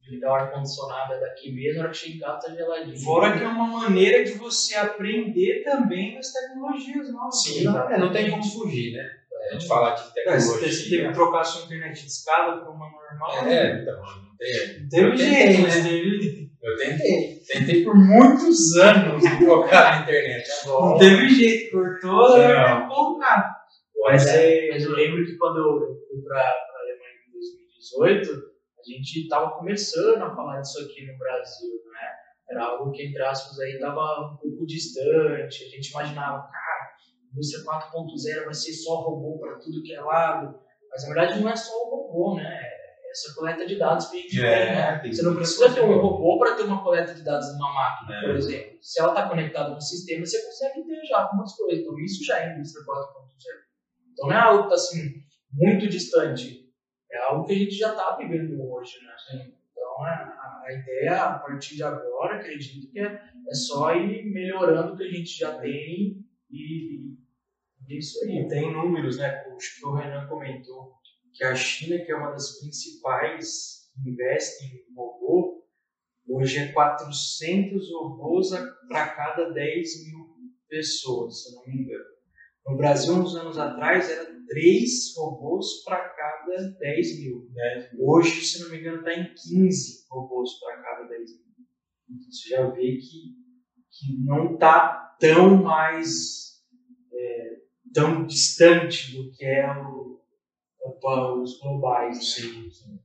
ligar 0.09 0.31
o 0.31 0.35
ar-condicionado 0.35 1.13
é 1.13 1.19
daqui 1.19 1.51
mesmo, 1.53 1.77
na 1.79 1.83
hora 1.85 1.91
que 1.91 1.97
chega 1.97 2.15
em 2.15 2.19
casa 2.19 2.47
tá 2.47 2.53
geladinho. 2.55 2.97
Fora 2.99 3.37
que 3.37 3.43
é 3.43 3.47
uma 3.47 3.67
maneira 3.67 4.23
de 4.23 4.33
você 4.33 4.75
aprender 4.75 5.63
também 5.63 6.17
as 6.17 6.31
tecnologias 6.31 7.11
novas. 7.11 7.41
Sim, 7.43 7.67
é, 7.67 7.97
não 7.97 8.11
tem 8.11 8.29
como 8.29 8.43
fugir, 8.43 8.93
né? 8.93 9.03
A 9.49 9.53
gente 9.53 9.67
fala 9.67 9.91
de 9.91 10.01
É, 10.27 10.39
se 10.39 10.47
você 10.47 10.59
teve 10.59 10.71
tecnologia. 10.71 11.07
que 11.07 11.13
trocar 11.13 11.43
sua 11.43 11.65
internet 11.65 12.01
de 12.01 12.07
escada 12.07 12.57
para 12.61 12.71
uma 12.71 12.89
normal, 12.89 13.47
É, 13.47 13.81
então, 13.81 13.95
não 14.01 14.37
tem. 14.37 14.81
não 14.81 14.89
teve 14.89 15.17
jeito, 15.17 15.61
né? 15.61 15.69
teve, 15.83 16.49
Eu 16.63 16.77
tentei. 16.77 17.39
Tentei 17.47 17.83
por 17.83 17.95
muitos 17.95 18.75
anos 18.77 19.23
trocar 19.39 19.97
na 19.97 20.03
internet. 20.03 20.47
não 20.65 20.97
teve 20.97 21.29
jeito, 21.29 21.71
cortou, 21.71 22.29
Não. 22.29 22.37
vai 22.37 22.87
colocar. 22.87 23.55
Mas, 24.03 24.25
é, 24.27 24.69
mas 24.71 24.83
eu 24.83 24.91
lembro 24.93 25.25
que 25.25 25.35
quando 25.37 25.57
eu 25.57 25.79
fui 26.07 26.21
para 26.27 26.39
a 26.41 26.79
Alemanha 26.81 27.13
em 27.27 27.31
2018, 27.31 28.54
a 28.93 28.97
gente 28.97 29.23
estava 29.23 29.51
começando 29.57 30.21
a 30.21 30.35
falar 30.35 30.61
disso 30.61 30.79
aqui 30.81 31.05
no 31.05 31.17
Brasil, 31.17 31.71
né? 31.91 32.07
Era 32.49 32.63
algo 32.65 32.91
que, 32.91 33.03
entre 33.07 33.21
aspas, 33.23 33.59
aí 33.59 33.73
estava 33.73 34.33
um 34.33 34.37
pouco 34.37 34.65
distante. 34.65 35.63
A 35.63 35.69
gente 35.69 35.89
imaginava, 35.89 36.43
cara, 36.47 36.83
a 36.83 37.31
indústria 37.31 37.63
4.0 37.63 38.45
vai 38.45 38.53
ser 38.53 38.73
só 38.73 39.01
robô 39.01 39.39
para 39.39 39.57
tudo 39.59 39.81
que 39.83 39.93
é 39.93 40.01
lado. 40.01 40.59
Mas, 40.91 41.07
na 41.07 41.13
verdade, 41.13 41.39
não 41.41 41.49
é 41.49 41.55
só 41.55 41.73
o 41.73 41.89
robô, 41.89 42.35
né? 42.35 42.43
É 42.61 43.11
essa 43.11 43.33
coleta 43.33 43.65
de 43.65 43.77
dados 43.77 44.07
que 44.07 44.17
a 44.17 44.21
gente 44.21 44.45
É, 44.45 44.65
tem, 44.99 45.09
né? 45.09 45.13
Você 45.13 45.21
não 45.23 45.35
precisa 45.35 45.73
ter 45.73 45.81
um 45.81 45.99
robô 45.99 46.37
para 46.37 46.55
ter 46.55 46.63
uma 46.63 46.83
coleta 46.83 47.13
de 47.13 47.23
dados 47.23 47.47
numa 47.53 47.73
máquina, 47.73 48.15
É. 48.17 48.21
por 48.21 48.35
exemplo. 48.35 48.77
Se 48.81 48.99
ela 49.01 49.09
está 49.09 49.29
conectada 49.29 49.69
no 49.73 49.81
sistema, 49.81 50.25
você 50.25 50.45
consegue 50.45 50.85
ter 50.85 51.05
já 51.07 51.21
algumas 51.23 51.55
coisas. 51.55 51.79
Então, 51.81 51.97
isso 51.99 52.23
já 52.25 52.39
é 52.41 52.53
indústria 52.55 52.85
4.0. 52.85 53.55
Então, 54.13 54.27
não 54.27 54.35
é 54.35 54.39
algo 54.39 54.67
que 54.67 54.73
está 54.73 54.75
assim, 54.75 55.13
muito 55.51 55.87
distante. 55.89 56.63
É 57.11 57.17
algo 57.29 57.45
que 57.45 57.53
a 57.53 57.57
gente 57.57 57.75
já 57.75 57.91
está 57.91 58.15
vivendo 58.17 58.57
hoje, 58.85 59.03
né? 59.03 59.51
Então, 59.71 60.03
a, 60.03 60.63
a 60.65 60.73
ideia, 60.73 61.23
a 61.23 61.39
partir 61.39 61.75
de 61.75 61.83
agora, 61.83 62.39
acredito 62.39 62.91
que 62.91 62.99
é, 62.99 63.05
é 63.05 63.53
só 63.53 63.95
ir 63.95 64.31
melhorando 64.31 64.93
o 64.93 64.97
que 64.97 65.03
a 65.03 65.11
gente 65.11 65.37
já 65.37 65.57
tem 65.59 66.23
e, 66.49 67.15
e 67.87 67.93
é 67.93 67.97
isso 67.97 68.23
aí. 68.23 68.39
E 68.39 68.47
tem 68.47 68.71
números, 68.71 69.17
né? 69.17 69.43
Acho 69.55 69.79
que 69.79 69.85
o 69.85 69.95
Renan 69.95 70.27
comentou 70.27 70.95
que 71.33 71.43
a 71.43 71.55
China, 71.55 71.97
que 72.05 72.11
é 72.11 72.15
uma 72.15 72.31
das 72.31 72.59
principais, 72.59 73.91
investe 74.05 74.65
em 74.65 74.95
robô, 74.95 75.65
hoje 76.29 76.59
é 76.59 76.71
400 76.71 77.91
robôs 77.91 78.49
para 78.87 79.09
cada 79.09 79.51
10 79.51 80.05
mil 80.05 80.35
pessoas, 80.69 81.43
se 81.43 81.55
não 81.55 81.65
me 81.65 81.81
engano. 81.81 82.05
No 82.67 82.77
Brasil, 82.77 83.13
uns 83.13 83.35
anos 83.35 83.57
atrás, 83.57 84.09
era 84.09 84.34
3 84.47 85.13
robôs 85.15 85.83
para 85.83 86.09
cada 86.09 86.57
10 86.79 87.19
mil. 87.19 87.47
Hoje, 87.99 88.41
se 88.45 88.61
não 88.63 88.69
me 88.69 88.79
engano, 88.79 88.99
está 88.99 89.13
em 89.13 89.33
15 89.33 90.05
robôs 90.09 90.51
para 90.59 90.81
cada 90.81 91.07
10 91.07 91.31
mil. 91.31 91.45
Então, 92.09 92.31
você 92.31 92.49
já 92.49 92.67
vê 92.69 92.97
que, 92.97 93.35
que 93.91 94.23
não 94.23 94.53
está 94.55 95.15
tão 95.19 95.55
mais 95.61 96.61
é, 97.13 97.57
tão 97.93 98.25
distante 98.25 99.15
do 99.15 99.31
que 99.31 99.45
é 99.45 99.65
o, 99.71 100.21
o- 100.81 101.41
os 101.41 101.59
globais. 101.59 102.17
né? 102.17 102.23
Sim, 102.23 102.69
sim. 102.69 102.99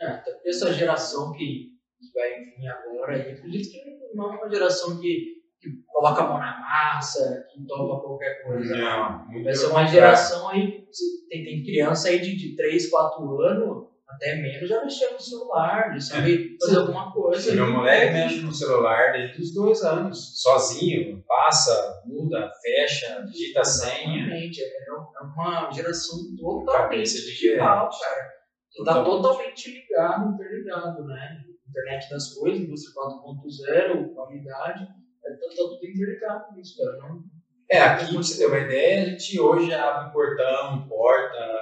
É, 0.00 0.12
porque 0.18 0.48
essa 0.48 0.72
geração 0.72 1.32
que, 1.32 1.72
que 1.98 2.12
vai 2.14 2.44
vir 2.44 2.68
agora, 2.68 3.16
acredito 3.32 3.70
que 3.70 4.14
não 4.14 4.32
é 4.32 4.36
uma 4.36 4.48
geração 4.50 5.00
que, 5.00 5.37
que 5.60 5.68
coloca 5.86 6.22
a 6.22 6.28
mão 6.28 6.38
na 6.38 6.60
massa, 6.60 7.46
que 7.50 7.64
topa 7.66 8.00
qualquer 8.00 8.42
coisa. 8.44 8.76
Não, 8.76 9.26
muito 9.26 9.44
Vai 9.44 9.54
ser 9.54 9.66
uma 9.66 9.86
geração 9.86 10.48
aí, 10.48 10.86
tem, 11.28 11.44
tem 11.44 11.62
criança 11.62 12.08
aí 12.08 12.20
de, 12.20 12.36
de 12.36 12.56
3, 12.56 12.90
4 12.90 13.40
anos, 13.42 13.88
até 14.08 14.36
menos, 14.36 14.68
já 14.68 14.82
mexeu 14.82 15.12
no 15.12 15.20
celular, 15.20 15.92
já 15.92 16.00
sabe 16.00 16.56
fazer 16.60 16.78
alguma 16.78 17.12
coisa. 17.12 17.54
Meu 17.54 17.70
moleque 17.70 18.12
mexe 18.12 18.40
no 18.40 18.52
celular 18.52 19.12
desde 19.12 19.42
os 19.42 19.54
dois 19.54 19.82
anos, 19.82 20.40
sozinho, 20.40 21.22
passa, 21.26 22.02
muda, 22.06 22.50
fecha, 22.62 23.22
digita 23.26 23.60
a 23.60 23.64
senha. 23.64 24.22
Exatamente, 24.22 24.62
é, 24.62 24.66
é 24.66 25.24
uma 25.24 25.70
geração 25.70 26.18
totalmente 26.36 27.04
digital, 27.04 27.90
cara. 27.90 28.38
Tu 28.74 28.84
tá 28.84 28.94
Totalmente. 28.94 29.22
totalmente 29.22 29.70
ligado, 29.72 30.34
interligado, 30.34 31.04
né? 31.04 31.44
Internet 31.68 32.10
das 32.10 32.34
coisas, 32.34 32.60
indústria 32.60 32.94
4.0, 32.94 34.14
qualidade, 34.14 34.88
é, 35.28 35.36
tá, 35.36 35.54
tudo 35.56 35.74
interligado 35.76 36.54
nisso, 36.54 36.76
cara. 36.76 36.96
Não, 36.98 37.22
É, 37.70 37.80
aqui, 37.80 38.06
pra 38.12 38.16
você 38.16 38.38
ter 38.38 38.46
uma 38.46 38.58
ideia, 38.58 39.02
a 39.02 39.04
gente 39.10 39.40
hoje 39.40 39.72
abre 39.74 40.12
portão, 40.12 40.88
porta, 40.88 41.60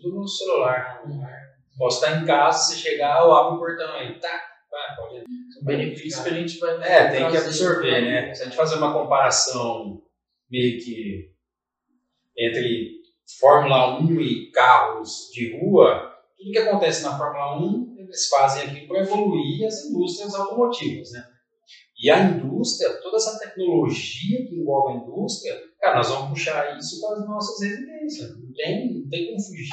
tudo 0.00 0.16
no 0.20 0.28
celular. 0.28 1.02
Posso 1.78 2.04
estar 2.04 2.20
em 2.20 2.26
casa, 2.26 2.58
se 2.74 2.78
chegar, 2.80 3.22
eu 3.22 3.34
abro 3.34 3.56
o 3.56 3.58
portão 3.58 3.92
aí, 3.94 4.18
tá, 4.18 4.42
vai, 4.70 4.96
pode 4.96 5.24
são 5.52 5.64
benefícios 5.64 6.22
que 6.22 6.28
a 6.30 6.34
gente 6.34 6.58
vai. 6.58 6.74
É, 6.82 7.10
tem 7.10 7.30
que 7.30 7.36
absorver, 7.36 7.90
pra- 7.90 8.00
né? 8.00 8.34
Se 8.34 8.42
a 8.42 8.44
gente 8.46 8.56
fazer 8.56 8.76
uma 8.76 8.92
comparação 8.92 10.02
meio 10.50 10.78
que 10.82 11.32
entre 12.38 12.92
Fórmula 13.38 13.98
1 14.00 14.20
e 14.20 14.50
carros 14.50 15.30
de 15.32 15.58
rua, 15.58 16.12
tudo 16.36 16.50
que 16.52 16.58
acontece 16.58 17.02
na 17.02 17.16
Fórmula 17.16 17.58
1, 17.60 17.94
eles 17.98 18.28
fazem 18.28 18.62
aqui 18.64 18.86
para 18.86 19.00
evoluir 19.00 19.66
as 19.66 19.84
indústrias 19.86 20.34
automotivas, 20.34 21.12
né? 21.12 21.24
E 22.02 22.10
a 22.10 22.20
indústria, 22.20 23.00
toda 23.00 23.16
essa 23.16 23.38
tecnologia 23.38 24.44
que 24.48 24.56
envolve 24.56 24.92
a 24.92 24.96
indústria, 24.96 25.56
cara, 25.80 25.98
nós 25.98 26.08
vamos 26.08 26.30
puxar 26.30 26.76
isso 26.76 27.00
para 27.00 27.20
as 27.20 27.28
nossas 27.28 27.60
residências. 27.62 28.30
Não 28.36 28.52
tem, 28.52 28.92
não 28.92 29.08
tem 29.08 29.26
como 29.28 29.40
fugir. 29.40 29.68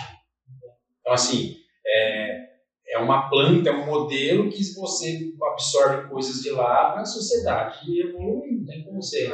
Então, 1.02 1.14
assim, 1.14 1.56
é, 1.88 2.50
é 2.90 3.00
uma 3.00 3.28
planta, 3.32 3.72
é 3.72 3.74
um 3.74 3.88
modelo 3.88 4.48
que 4.48 4.64
você 4.76 5.34
absorve 5.52 6.08
coisas 6.08 6.44
de 6.44 6.52
lá 6.52 6.92
para 6.92 7.02
a 7.02 7.06
sociedade 7.06 8.00
evoluir. 8.00 8.60
Não 8.60 8.66
tem 8.66 8.84
como 8.84 9.02
você. 9.02 9.34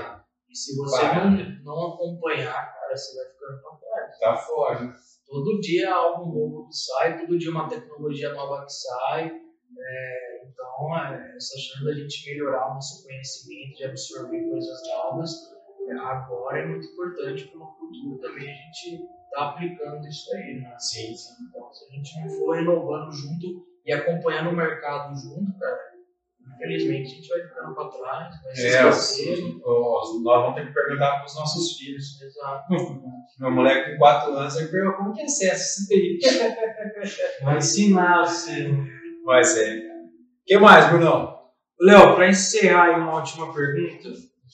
E 0.50 0.56
se 0.56 0.74
você 0.78 1.02
não, 1.04 1.32
não 1.66 1.94
acompanhar, 1.94 2.74
cara, 2.74 2.96
você 2.96 3.14
vai 3.18 3.26
ficando 3.26 3.62
para 3.62 3.78
trás. 3.78 4.20
Tá 4.20 4.38
fora. 4.38 4.96
Todo 5.28 5.60
dia 5.60 5.94
algo 5.94 6.34
novo 6.34 6.70
que 6.70 6.78
sai, 6.78 7.20
todo 7.20 7.38
dia 7.38 7.52
uma 7.52 7.68
tecnologia 7.68 8.32
nova 8.32 8.64
que 8.64 8.72
sai. 8.72 9.34
É, 9.78 10.25
então, 10.76 10.98
é, 10.98 11.36
essa 11.36 11.58
chance 11.58 11.86
da 11.86 11.94
gente 11.94 12.30
melhorar 12.30 12.72
o 12.72 12.74
nosso 12.76 13.04
conhecimento, 13.06 13.78
de 13.78 13.86
absorver 13.86 14.50
coisas 14.50 14.78
novas, 14.88 15.32
é, 15.88 15.94
agora 15.94 16.60
é 16.60 16.66
muito 16.66 16.88
importante 16.88 17.46
para 17.48 17.62
o 17.62 17.68
futuro 17.78 18.18
também 18.20 18.50
a 18.50 18.54
gente 18.56 19.06
tá 19.34 19.50
aplicando 19.50 20.06
isso 20.08 20.34
aí, 20.36 20.60
né? 20.62 20.76
Sim, 20.80 21.16
sim. 21.16 21.34
Então, 21.50 21.72
se 21.74 21.86
a 21.86 21.96
gente 21.96 22.20
não 22.22 22.30
for 22.30 22.56
renovando 22.56 23.12
junto 23.12 23.66
e 23.86 23.94
acompanhando 23.94 24.50
o 24.50 24.56
mercado 24.56 25.14
junto, 25.16 25.58
cara, 25.60 25.78
infelizmente 26.56 27.12
a 27.12 27.16
gente 27.16 27.30
vai 27.30 27.42
ficando 27.42 27.76
para 27.76 27.90
trás, 27.90 28.44
vai 28.44 28.56
se 28.56 28.66
É, 28.68 28.90
esquecendo. 28.90 29.62
os- 29.66 30.24
nós 30.24 30.42
vamos 30.42 30.56
ter 30.56 30.68
que 30.68 30.74
perguntar 30.74 31.18
para 31.18 31.26
os 31.26 31.36
nossos 31.36 31.78
filhos. 31.78 32.22
Exato. 32.22 32.74
Meu 33.40 33.52
moleque 33.52 33.92
com 33.92 33.98
4 33.98 34.34
anos, 34.34 34.56
ele 34.56 34.70
perguntou 34.70 34.98
como 34.98 35.14
que 35.14 35.22
é 35.22 35.26
acesso 35.26 35.84
esse 35.94 36.18
TI? 36.20 37.44
Vai 37.44 37.58
ensinar 37.58 38.26
você. 38.26 38.70
Mas 39.24 39.58
é. 39.58 39.95
Que 40.46 40.60
mais, 40.60 40.88
Brunão? 40.92 41.50
Léo, 41.82 42.16
para 42.16 42.30
encerrar 42.30 42.84
aí 42.84 43.02
uma 43.02 43.16
última 43.16 43.52
pergunta, 43.52 44.10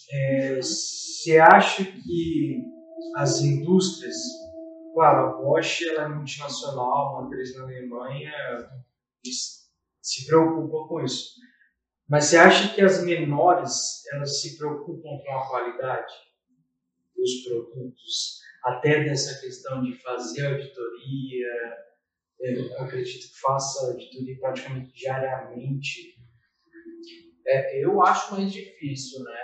é, 0.09 0.55
você 0.55 1.37
acha 1.37 1.83
que 1.83 2.63
as 3.17 3.41
indústrias, 3.41 4.15
claro, 4.93 5.19
a 5.19 5.41
Bosch 5.41 5.81
ela 5.81 6.03
é 6.03 6.07
multinacional, 6.07 7.17
uma 7.17 7.27
empresa 7.27 7.59
na 7.59 7.65
Alemanha, 7.65 8.31
se 10.01 10.25
preocupam 10.25 10.87
com 10.87 11.03
isso. 11.03 11.35
Mas 12.07 12.25
você 12.25 12.37
acha 12.37 12.73
que 12.73 12.81
as 12.81 13.03
menores 13.03 14.05
elas 14.13 14.41
se 14.41 14.57
preocupam 14.57 15.17
com 15.25 15.37
a 15.37 15.49
qualidade 15.49 16.13
dos 17.13 17.43
produtos, 17.43 18.39
até 18.63 19.03
dessa 19.03 19.41
questão 19.41 19.83
de 19.83 20.01
fazer 20.01 20.47
auditoria? 20.47 21.90
Eu 22.41 22.77
acredito 22.79 23.27
que 23.31 23.39
faça 23.39 23.85
auditoria 23.85 24.39
praticamente 24.39 24.93
diariamente. 24.93 26.15
É, 27.45 27.83
eu 27.83 28.01
acho 28.01 28.33
mais 28.33 28.51
difícil, 28.51 29.23
né? 29.23 29.37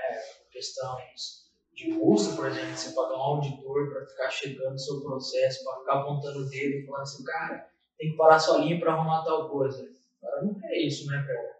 Questões 0.51 1.47
de 1.73 1.91
custo, 1.93 2.35
por 2.35 2.47
exemplo, 2.47 2.75
você 2.75 2.95
pagar 2.95 3.15
um 3.15 3.21
auditor 3.21 3.93
para 3.93 4.07
ficar 4.07 4.29
chegando 4.31 4.71
no 4.71 4.79
seu 4.79 4.99
processo, 5.01 5.63
para 5.63 5.79
ficar 5.79 6.01
apontando 6.01 6.39
o 6.39 6.49
dedo 6.49 6.75
e 6.75 6.85
falando 6.87 7.01
assim, 7.03 7.23
cara, 7.23 7.69
tem 7.99 8.11
que 8.11 8.17
parar 8.17 8.39
sua 8.39 8.57
linha 8.57 8.79
para 8.79 8.93
arrumar 8.93 9.23
tal 9.23 9.47
coisa. 9.49 9.87
Cara 10.19 10.43
não 10.43 10.55
quer 10.55 10.75
isso, 10.77 11.05
né, 11.05 11.23
cara? 11.27 11.57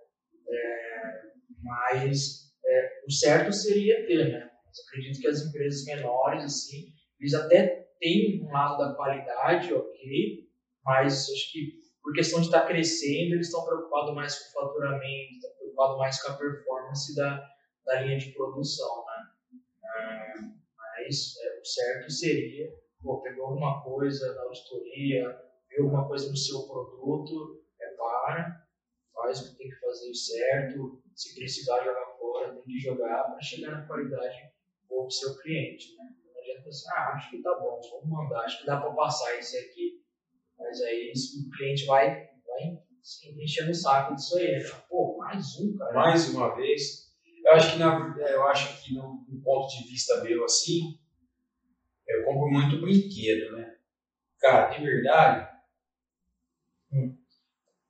É, 0.50 1.22
mas 1.64 2.52
é, 2.66 3.04
o 3.08 3.12
certo 3.12 3.54
seria 3.54 4.08
ter, 4.08 4.32
né? 4.32 4.50
Eu 4.50 4.84
acredito 4.88 5.20
que 5.20 5.28
as 5.28 5.46
empresas 5.46 5.86
menores, 5.86 6.44
assim, 6.44 6.94
eles 7.20 7.34
até 7.36 7.88
têm 8.00 8.44
um 8.44 8.52
lado 8.52 8.78
da 8.78 8.96
qualidade, 8.96 9.72
ok, 9.72 10.47
mas 10.88 11.30
acho 11.30 11.52
que 11.52 11.82
por 12.02 12.14
questão 12.14 12.40
de 12.40 12.46
estar 12.46 12.66
crescendo, 12.66 13.36
eles 13.36 13.48
estão 13.48 13.66
preocupados 13.66 14.16
mais 14.16 14.40
com 14.40 14.48
o 14.48 14.64
faturamento, 14.64 15.34
estão 15.34 15.52
preocupados 15.58 15.98
mais 15.98 16.24
com 16.24 16.32
a 16.32 16.38
performance 16.38 17.14
da, 17.14 17.52
da 17.86 18.02
linha 18.02 18.18
de 18.18 18.32
produção, 18.32 19.04
né? 19.06 19.60
Ah, 19.84 20.34
mas 20.78 21.36
é, 21.44 21.60
o 21.60 21.66
certo 21.66 22.10
seria, 22.10 22.74
pô, 23.04 23.22
pegou 23.22 23.48
alguma 23.48 23.84
coisa 23.84 24.34
na 24.34 24.44
auditoria, 24.44 25.38
viu 25.70 25.84
alguma 25.84 26.08
coisa 26.08 26.30
no 26.30 26.38
seu 26.38 26.66
produto, 26.66 27.62
é 27.82 27.88
para, 27.90 28.66
faz 29.14 29.42
o 29.42 29.52
que 29.52 29.58
tem 29.58 29.70
que 29.70 29.80
fazer 29.82 30.14
certo, 30.14 31.02
se 31.14 31.36
precisar 31.36 31.84
jogar 31.84 32.06
fora, 32.18 32.54
tem 32.54 32.64
que 32.64 32.80
jogar 32.80 33.26
para 33.26 33.42
chegar 33.42 33.72
na 33.72 33.86
qualidade 33.86 34.54
boa 34.88 35.08
do 35.08 35.12
seu 35.12 35.38
cliente, 35.40 35.98
né? 35.98 36.06
Não 36.24 36.42
adianta 36.42 36.70
assim, 36.70 36.90
ah, 36.90 37.14
acho 37.16 37.32
que 37.32 37.42
tá 37.42 37.54
bom, 37.60 37.82
vamos 37.92 38.08
mandar, 38.08 38.46
acho 38.46 38.62
que 38.62 38.66
dá 38.66 38.80
para 38.80 38.94
passar 38.94 39.38
esse 39.38 39.58
aqui. 39.58 40.07
Mas 40.60 40.82
aí 40.82 41.12
o 41.12 41.50
cliente 41.58 41.86
vai, 41.86 42.10
vai 42.10 42.78
assim, 43.02 43.42
enchendo 43.42 43.72
o 43.72 43.76
saco 43.76 44.16
disso 44.16 44.38
aí. 44.38 44.52
Né? 44.52 44.64
Pô, 44.90 45.18
mais 45.18 45.60
um, 45.60 45.78
cara. 45.78 45.94
Mais 45.94 46.30
uma 46.30 46.56
vez. 46.56 47.08
Eu 47.46 47.54
acho 47.54 47.74
que, 47.74 47.80
na, 47.80 48.16
eu 48.30 48.48
acho 48.48 48.84
que 48.84 48.94
no, 48.94 49.26
no 49.28 49.42
ponto 49.42 49.68
de 49.70 49.88
vista 49.88 50.22
meu, 50.22 50.44
assim, 50.44 50.98
eu 52.08 52.26
compro 52.26 52.50
muito 52.50 52.82
brinquedo, 52.82 53.56
né? 53.56 53.76
Cara, 54.40 54.70
de 54.70 54.84
verdade, 54.84 55.48
hum, 56.92 57.16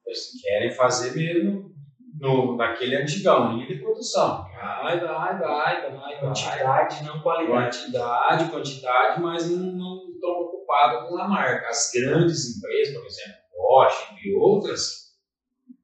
eles 0.05 0.41
querem 0.41 0.71
fazer 0.71 1.15
mesmo 1.15 1.75
no, 2.19 2.55
naquele 2.55 2.95
antigão, 2.95 3.53
linha 3.53 3.67
de 3.67 3.79
produção. 3.79 4.43
Vai, 4.53 4.99
vai, 4.99 5.39
vai, 5.39 5.39
vai, 5.39 5.91
vai. 5.91 6.19
Quantidade, 6.19 7.03
não 7.03 7.19
qualidade. 7.21 7.77
Quantidade, 7.77 8.51
quantidade, 8.51 9.21
mas 9.21 9.49
não, 9.49 10.07
não 10.19 10.56
preocupados 10.67 11.09
com 11.09 11.17
a 11.17 11.27
marca. 11.27 11.69
As 11.69 11.91
grandes 11.93 12.57
empresas, 12.57 12.93
por 12.93 13.05
exemplo, 13.05 13.37
Bosch 13.55 14.15
e 14.23 14.33
outras, 14.35 15.13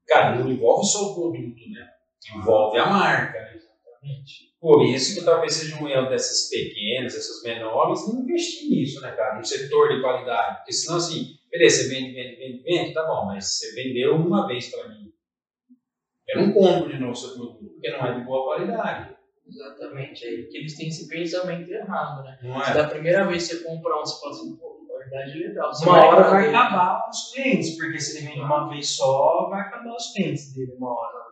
cara, 0.06 0.36
não 0.36 0.50
envolve 0.50 0.86
só 0.86 1.10
o 1.10 1.14
produto, 1.14 1.70
né? 1.70 1.88
Envolve 2.36 2.78
a 2.78 2.86
marca, 2.86 3.40
né? 3.40 3.54
Exatamente. 3.56 4.54
Por 4.60 4.84
isso 4.84 5.18
que 5.18 5.24
talvez 5.24 5.54
seja 5.54 5.82
um 5.82 5.88
erro 5.88 6.08
dessas 6.08 6.48
pequenas, 6.48 7.14
essas 7.14 7.42
menores, 7.42 8.06
não 8.06 8.22
investir 8.22 8.70
nisso, 8.70 9.00
né, 9.00 9.12
cara? 9.12 9.38
No 9.38 9.44
setor 9.44 9.88
de 9.88 10.00
qualidade. 10.00 10.58
Porque 10.58 10.72
senão, 10.72 10.96
assim, 10.96 11.36
beleza, 11.50 11.82
você 11.82 11.88
vende, 11.88 12.12
vende, 12.12 12.36
vende, 12.36 12.62
vende, 12.62 12.94
tá 12.94 13.04
bom, 13.06 13.26
mas 13.26 13.44
você 13.46 13.74
vendeu 13.74 14.14
uma 14.14 14.46
vez 14.46 14.70
para 14.70 14.88
mim. 14.88 15.12
Eu 16.28 16.46
não 16.46 16.52
compro 16.52 16.90
de 16.90 16.98
novo 16.98 17.14
seu 17.14 17.34
produto, 17.34 17.72
porque 17.74 17.90
não 17.90 18.06
é 18.06 18.18
de 18.18 18.24
boa 18.24 18.44
qualidade. 18.44 19.14
Exatamente. 19.46 20.24
É 20.24 20.42
que 20.44 20.56
eles 20.56 20.74
têm 20.76 20.88
esse 20.88 21.06
pensamento 21.06 21.70
errado, 21.70 22.24
né? 22.24 22.38
Não 22.42 22.64
Se 22.64 22.70
é? 22.70 22.74
da 22.74 22.88
primeira 22.88 23.26
vez 23.26 23.42
você 23.42 23.62
compra 23.62 24.00
um, 24.00 24.00
você 24.00 24.18
fala 24.18 24.32
assim, 24.32 24.56
pô, 24.56 24.73
legal. 25.18 25.72
Você 25.72 25.84
Uma 25.88 26.06
hora 26.06 26.22
pra 26.22 26.30
vai 26.30 26.48
acabar 26.48 27.08
os 27.08 27.32
clientes, 27.32 27.76
porque 27.76 28.00
se 28.00 28.18
ele 28.18 28.26
vende 28.28 28.40
uma 28.40 28.68
vez 28.68 28.88
só, 28.88 29.48
vai 29.48 29.60
acabar 29.60 29.94
os 29.94 30.12
clientes 30.12 30.54
dele 30.54 30.72
uma 30.76 30.92
hora. 30.92 31.24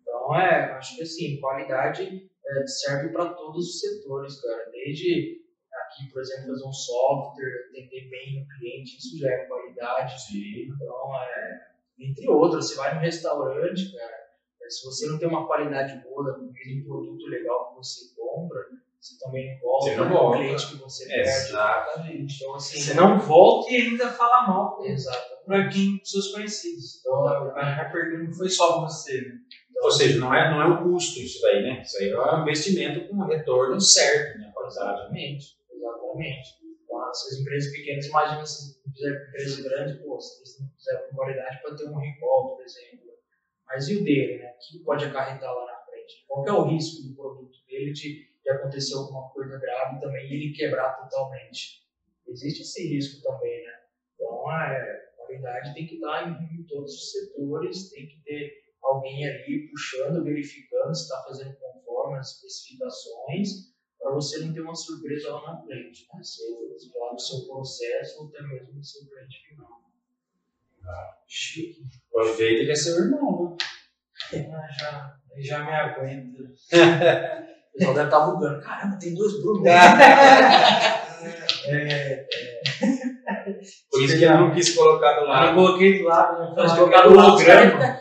Então, 0.00 0.34
é, 0.34 0.72
acho 0.72 0.96
que 0.96 1.02
assim, 1.02 1.40
qualidade 1.40 2.30
é, 2.46 2.66
serve 2.66 3.10
para 3.10 3.34
todos 3.34 3.66
os 3.66 3.80
setores, 3.80 4.40
cara. 4.40 4.70
Desde 4.70 5.42
aqui, 5.72 6.10
por 6.12 6.20
exemplo, 6.20 6.48
fazer 6.48 6.66
um 6.66 6.72
software, 6.72 7.68
atender 7.68 8.08
bem 8.08 8.42
o 8.42 8.58
cliente, 8.58 8.98
isso 8.98 9.18
já 9.18 9.30
é 9.30 9.46
qualidade. 9.46 10.20
Sim. 10.20 10.68
Então, 10.74 11.14
é, 11.22 11.66
entre 11.98 12.28
outros, 12.28 12.68
você 12.68 12.76
vai 12.76 12.94
no 12.94 13.00
restaurante, 13.00 13.92
cara, 13.92 14.16
é, 14.62 14.70
se 14.70 14.84
você 14.84 15.06
não 15.06 15.18
tem 15.18 15.28
uma 15.28 15.46
qualidade 15.46 16.02
boa 16.02 16.24
da 16.24 16.34
comida, 16.34 16.80
um 16.80 16.84
produto 16.84 17.26
legal 17.26 17.68
que 17.70 17.76
você 17.76 18.14
compra, 18.14 18.60
você 19.06 19.18
também 19.24 19.54
não 19.54 19.60
volta 19.60 19.84
Você 19.84 19.96
não 19.96 20.04
né, 20.04 20.10
volta. 20.10 20.36
o 20.36 20.40
cliente 20.40 20.66
que 20.66 20.76
você 20.76 21.06
perde. 21.06 21.28
Exatamente. 21.28 22.36
Então, 22.36 22.54
assim, 22.54 22.80
Você 22.80 22.94
não 22.94 23.18
volta 23.20 23.72
e 23.72 23.76
ainda 23.76 24.08
fala 24.10 24.46
mal 24.48 24.78
para 25.44 25.68
quem 25.68 26.00
seus 26.02 26.32
conhecidos. 26.32 27.00
Então, 27.00 27.22
vai 27.52 27.92
perder, 27.92 28.24
não 28.24 28.32
foi 28.32 28.48
só 28.48 28.80
você. 28.80 29.20
Né? 29.20 29.34
Ou 29.82 29.90
seja, 29.90 30.18
não 30.18 30.34
é, 30.34 30.50
não 30.50 30.60
é 30.60 30.66
um 30.66 30.90
custo 30.90 31.20
isso 31.20 31.40
daí, 31.42 31.62
né? 31.62 31.82
Isso 31.82 31.98
aí 31.98 32.10
é 32.10 32.34
um 32.34 32.42
investimento 32.42 33.08
com 33.08 33.24
retorno 33.24 33.80
certo, 33.80 34.38
né? 34.38 34.52
Exatamente, 34.66 35.58
exatamente. 35.70 36.48
Então, 36.84 37.08
essas 37.08 37.38
empresas 37.38 37.70
pequenas, 37.72 38.06
imagina 38.06 38.44
se 38.44 38.76
empresa 38.88 39.62
grande, 39.62 40.02
pô, 40.02 40.18
se 40.18 40.38
eles 40.40 40.60
não 40.60 40.68
fizeram 40.76 41.08
com 41.08 41.16
qualidade 41.16 41.60
para 41.62 41.76
ter 41.76 41.84
um 41.84 41.98
recall, 41.98 42.56
por 42.56 42.64
exemplo. 42.64 43.06
Mas 43.66 43.88
e 43.88 43.96
o 43.96 44.04
dele, 44.04 44.38
né? 44.38 44.50
O 44.50 44.58
que 44.58 44.84
pode 44.84 45.04
acarretar 45.04 45.54
lá 45.54 45.66
na 45.66 45.84
frente? 45.84 46.24
Qual 46.26 46.46
é 46.46 46.52
o 46.52 46.64
risco 46.64 47.06
do 47.06 47.14
produto 47.14 47.58
dele 47.68 47.92
de, 47.92 48.26
de 48.46 48.52
acontecer 48.52 48.94
alguma 48.94 49.28
coisa 49.30 49.58
grave 49.58 50.00
também 50.00 50.30
e 50.30 50.34
ele 50.34 50.54
quebrar 50.54 50.96
totalmente? 50.96 51.84
Existe 52.28 52.62
esse 52.62 52.88
risco 52.88 53.20
também, 53.20 53.64
né? 53.64 53.80
Então, 54.14 54.48
a 54.48 54.72
qualidade 55.16 55.74
tem 55.74 55.84
que 55.84 55.96
estar 55.96 56.28
em, 56.28 56.60
em 56.60 56.62
todos 56.62 56.94
os 56.94 57.10
setores, 57.10 57.90
tem 57.90 58.06
que 58.06 58.22
ter 58.22 58.52
alguém 58.80 59.28
ali 59.28 59.68
puxando, 59.68 60.22
verificando 60.22 60.94
se 60.94 61.02
está 61.02 61.24
fazendo 61.24 61.56
conforme 61.56 62.18
as 62.18 62.36
especificações, 62.36 63.74
para 63.98 64.12
você 64.14 64.38
não 64.38 64.52
ter 64.52 64.60
uma 64.60 64.76
surpresa 64.76 65.32
lá 65.32 65.54
na 65.54 65.62
frente, 65.64 66.06
né? 66.14 66.22
Seja 66.22 66.98
lá 67.00 67.12
no 67.12 67.18
seu 67.18 67.46
processo 67.48 68.22
ou 68.22 68.28
até 68.28 68.42
mesmo 68.42 68.74
no 68.74 68.84
seu 68.84 69.04
cliente 69.08 69.48
final. 69.48 69.86
Chique. 71.26 71.82
O 72.14 72.22
jeito 72.36 72.62
ele 72.62 72.70
é 72.70 72.76
seu 72.76 72.96
irmão, 72.96 73.56
né? 74.32 74.48
Ah, 74.54 74.68
já, 74.78 75.20
já 75.36 75.64
me 75.64 75.72
aguenta. 75.72 76.44
O 77.76 77.78
pessoal 77.78 77.94
deve 77.94 78.06
estar 78.06 78.20
bugando. 78.20 78.60
Caramba, 78.62 78.98
tem 78.98 79.14
dois 79.14 79.38
Bruno. 79.42 79.66
É, 79.68 79.70
é, 81.68 82.24
Por 83.90 84.02
isso 84.02 84.16
que 84.18 84.24
ele 84.24 84.34
não 84.34 84.50
quis 84.54 84.74
colocar 84.74 85.12
do 85.14 85.20
Eu 85.20 85.28
lado. 85.28 85.54
coloquei 85.54 85.98
do 85.98 86.04
lado, 86.08 86.38
não 86.38 86.54
Mas 86.54 86.72
falar 86.72 86.76
colocar 86.78 87.02
do 87.02 87.12
é 87.12 87.16
lado 87.16 87.28
holograma. 87.32 88.00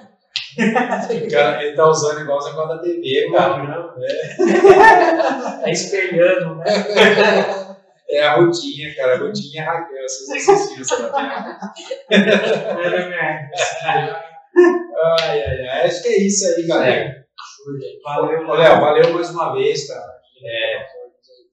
Cara, 1.29 1.63
ele 1.63 1.75
tá 1.75 1.87
usando 1.89 2.21
igual 2.21 2.37
os 2.37 2.45
negócios 2.45 2.77
da 2.77 2.81
TV, 2.83 3.31
cara. 3.33 3.53
Holograma. 3.55 3.95
Tá 5.61 5.69
espelhando, 5.69 6.55
né? 6.55 6.63
É 8.09 8.21
a 8.27 8.35
rotinha, 8.35 8.95
cara. 8.95 9.15
A 9.15 9.17
rotinha 9.17 9.61
é 9.63 9.65
Raquel. 9.65 10.03
Vocês 10.07 10.47
assistiram 10.47 10.81
essa 10.83 11.11
matéria? 11.11 11.59
Era 12.85 13.07
minha- 13.07 13.49
Ai, 15.21 15.43
ai, 15.43 15.67
ai. 15.67 15.85
Acho 15.87 16.01
que 16.03 16.07
é 16.09 16.21
isso 16.21 16.47
aí, 16.55 16.65
galera. 16.67 17.24
Valeu, 18.03 18.47
Léo, 18.47 18.81
valeu 18.81 19.13
mais 19.13 19.29
uma 19.29 19.53
vez, 19.53 19.87
cara. 19.87 20.21
É, 20.43 20.85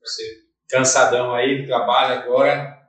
você 0.01 0.43
cansadão 0.73 1.35
aí 1.35 1.61
do 1.61 1.67
trabalho 1.67 2.21
agora. 2.21 2.81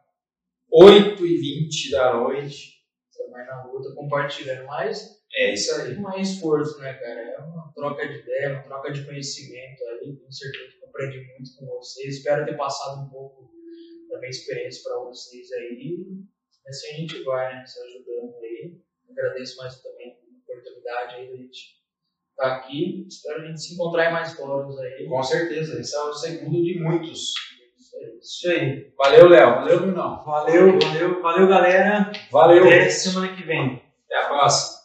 8h20 0.73 1.91
da 1.91 2.13
noite. 2.13 2.81
Você 3.11 3.29
vai 3.29 3.45
na 3.45 3.65
luta 3.65 3.93
compartilhando 3.93 4.65
mais. 4.65 5.21
É 5.35 5.53
isso 5.53 5.75
aí. 5.75 5.95
Não 5.95 6.13
é 6.13 6.21
esforço, 6.21 6.79
né, 6.79 6.93
cara? 6.93 7.19
É 7.19 7.39
uma 7.39 7.71
troca 7.75 8.07
de 8.07 8.19
ideia, 8.19 8.53
uma 8.53 8.63
troca 8.63 8.91
de 8.91 9.05
conhecimento 9.05 9.83
ali. 9.83 10.17
Com 10.17 10.31
certeza 10.31 10.71
que 10.71 10.83
eu 10.83 10.89
aprendi 10.89 11.17
muito 11.27 11.55
com 11.57 11.65
vocês. 11.65 12.17
Espero 12.17 12.45
ter 12.45 12.55
passado 12.55 13.01
um 13.01 13.09
pouco 13.09 13.51
da 14.09 14.17
minha 14.19 14.29
experiência 14.29 14.81
para 14.83 14.99
vocês 15.03 15.51
aí. 15.51 15.97
Assim 16.65 16.87
a 16.87 16.93
gente 16.95 17.23
vai, 17.23 17.53
né? 17.53 17.65
Se 17.65 17.79
ajudando 17.81 18.35
aí. 18.37 18.81
Agradeço 19.11 19.57
mais 19.57 19.81
também 19.81 20.11
a 20.11 20.51
oportunidade 20.51 21.15
aí 21.15 21.29
da 21.29 21.35
gente 21.35 21.82
estar 22.33 22.55
aqui. 22.57 23.05
Espero 23.07 23.41
a 23.41 23.45
gente 23.47 23.61
se 23.61 23.73
encontrar 23.73 24.09
em 24.09 24.13
mais 24.13 24.33
fóruns 24.33 24.77
aí. 24.79 25.07
Com 25.07 25.23
certeza. 25.23 25.79
Esse 25.79 25.95
é 25.95 25.99
o 25.99 26.13
segundo 26.13 26.61
de 26.61 26.79
muitos. 26.79 27.33
Isso 28.19 28.49
aí. 28.49 28.91
Valeu, 28.97 29.29
Léo. 29.29 29.55
Valeu, 29.55 29.79
Brunão. 29.81 30.23
Valeu, 30.25 30.79
valeu, 30.79 31.21
valeu, 31.21 31.47
galera. 31.47 32.11
Valeu. 32.31 32.65
Até 32.65 32.89
semana 32.89 33.35
que 33.35 33.43
vem. 33.43 33.81
Até 34.05 34.25
a 34.25 34.27
próxima. 34.27 34.82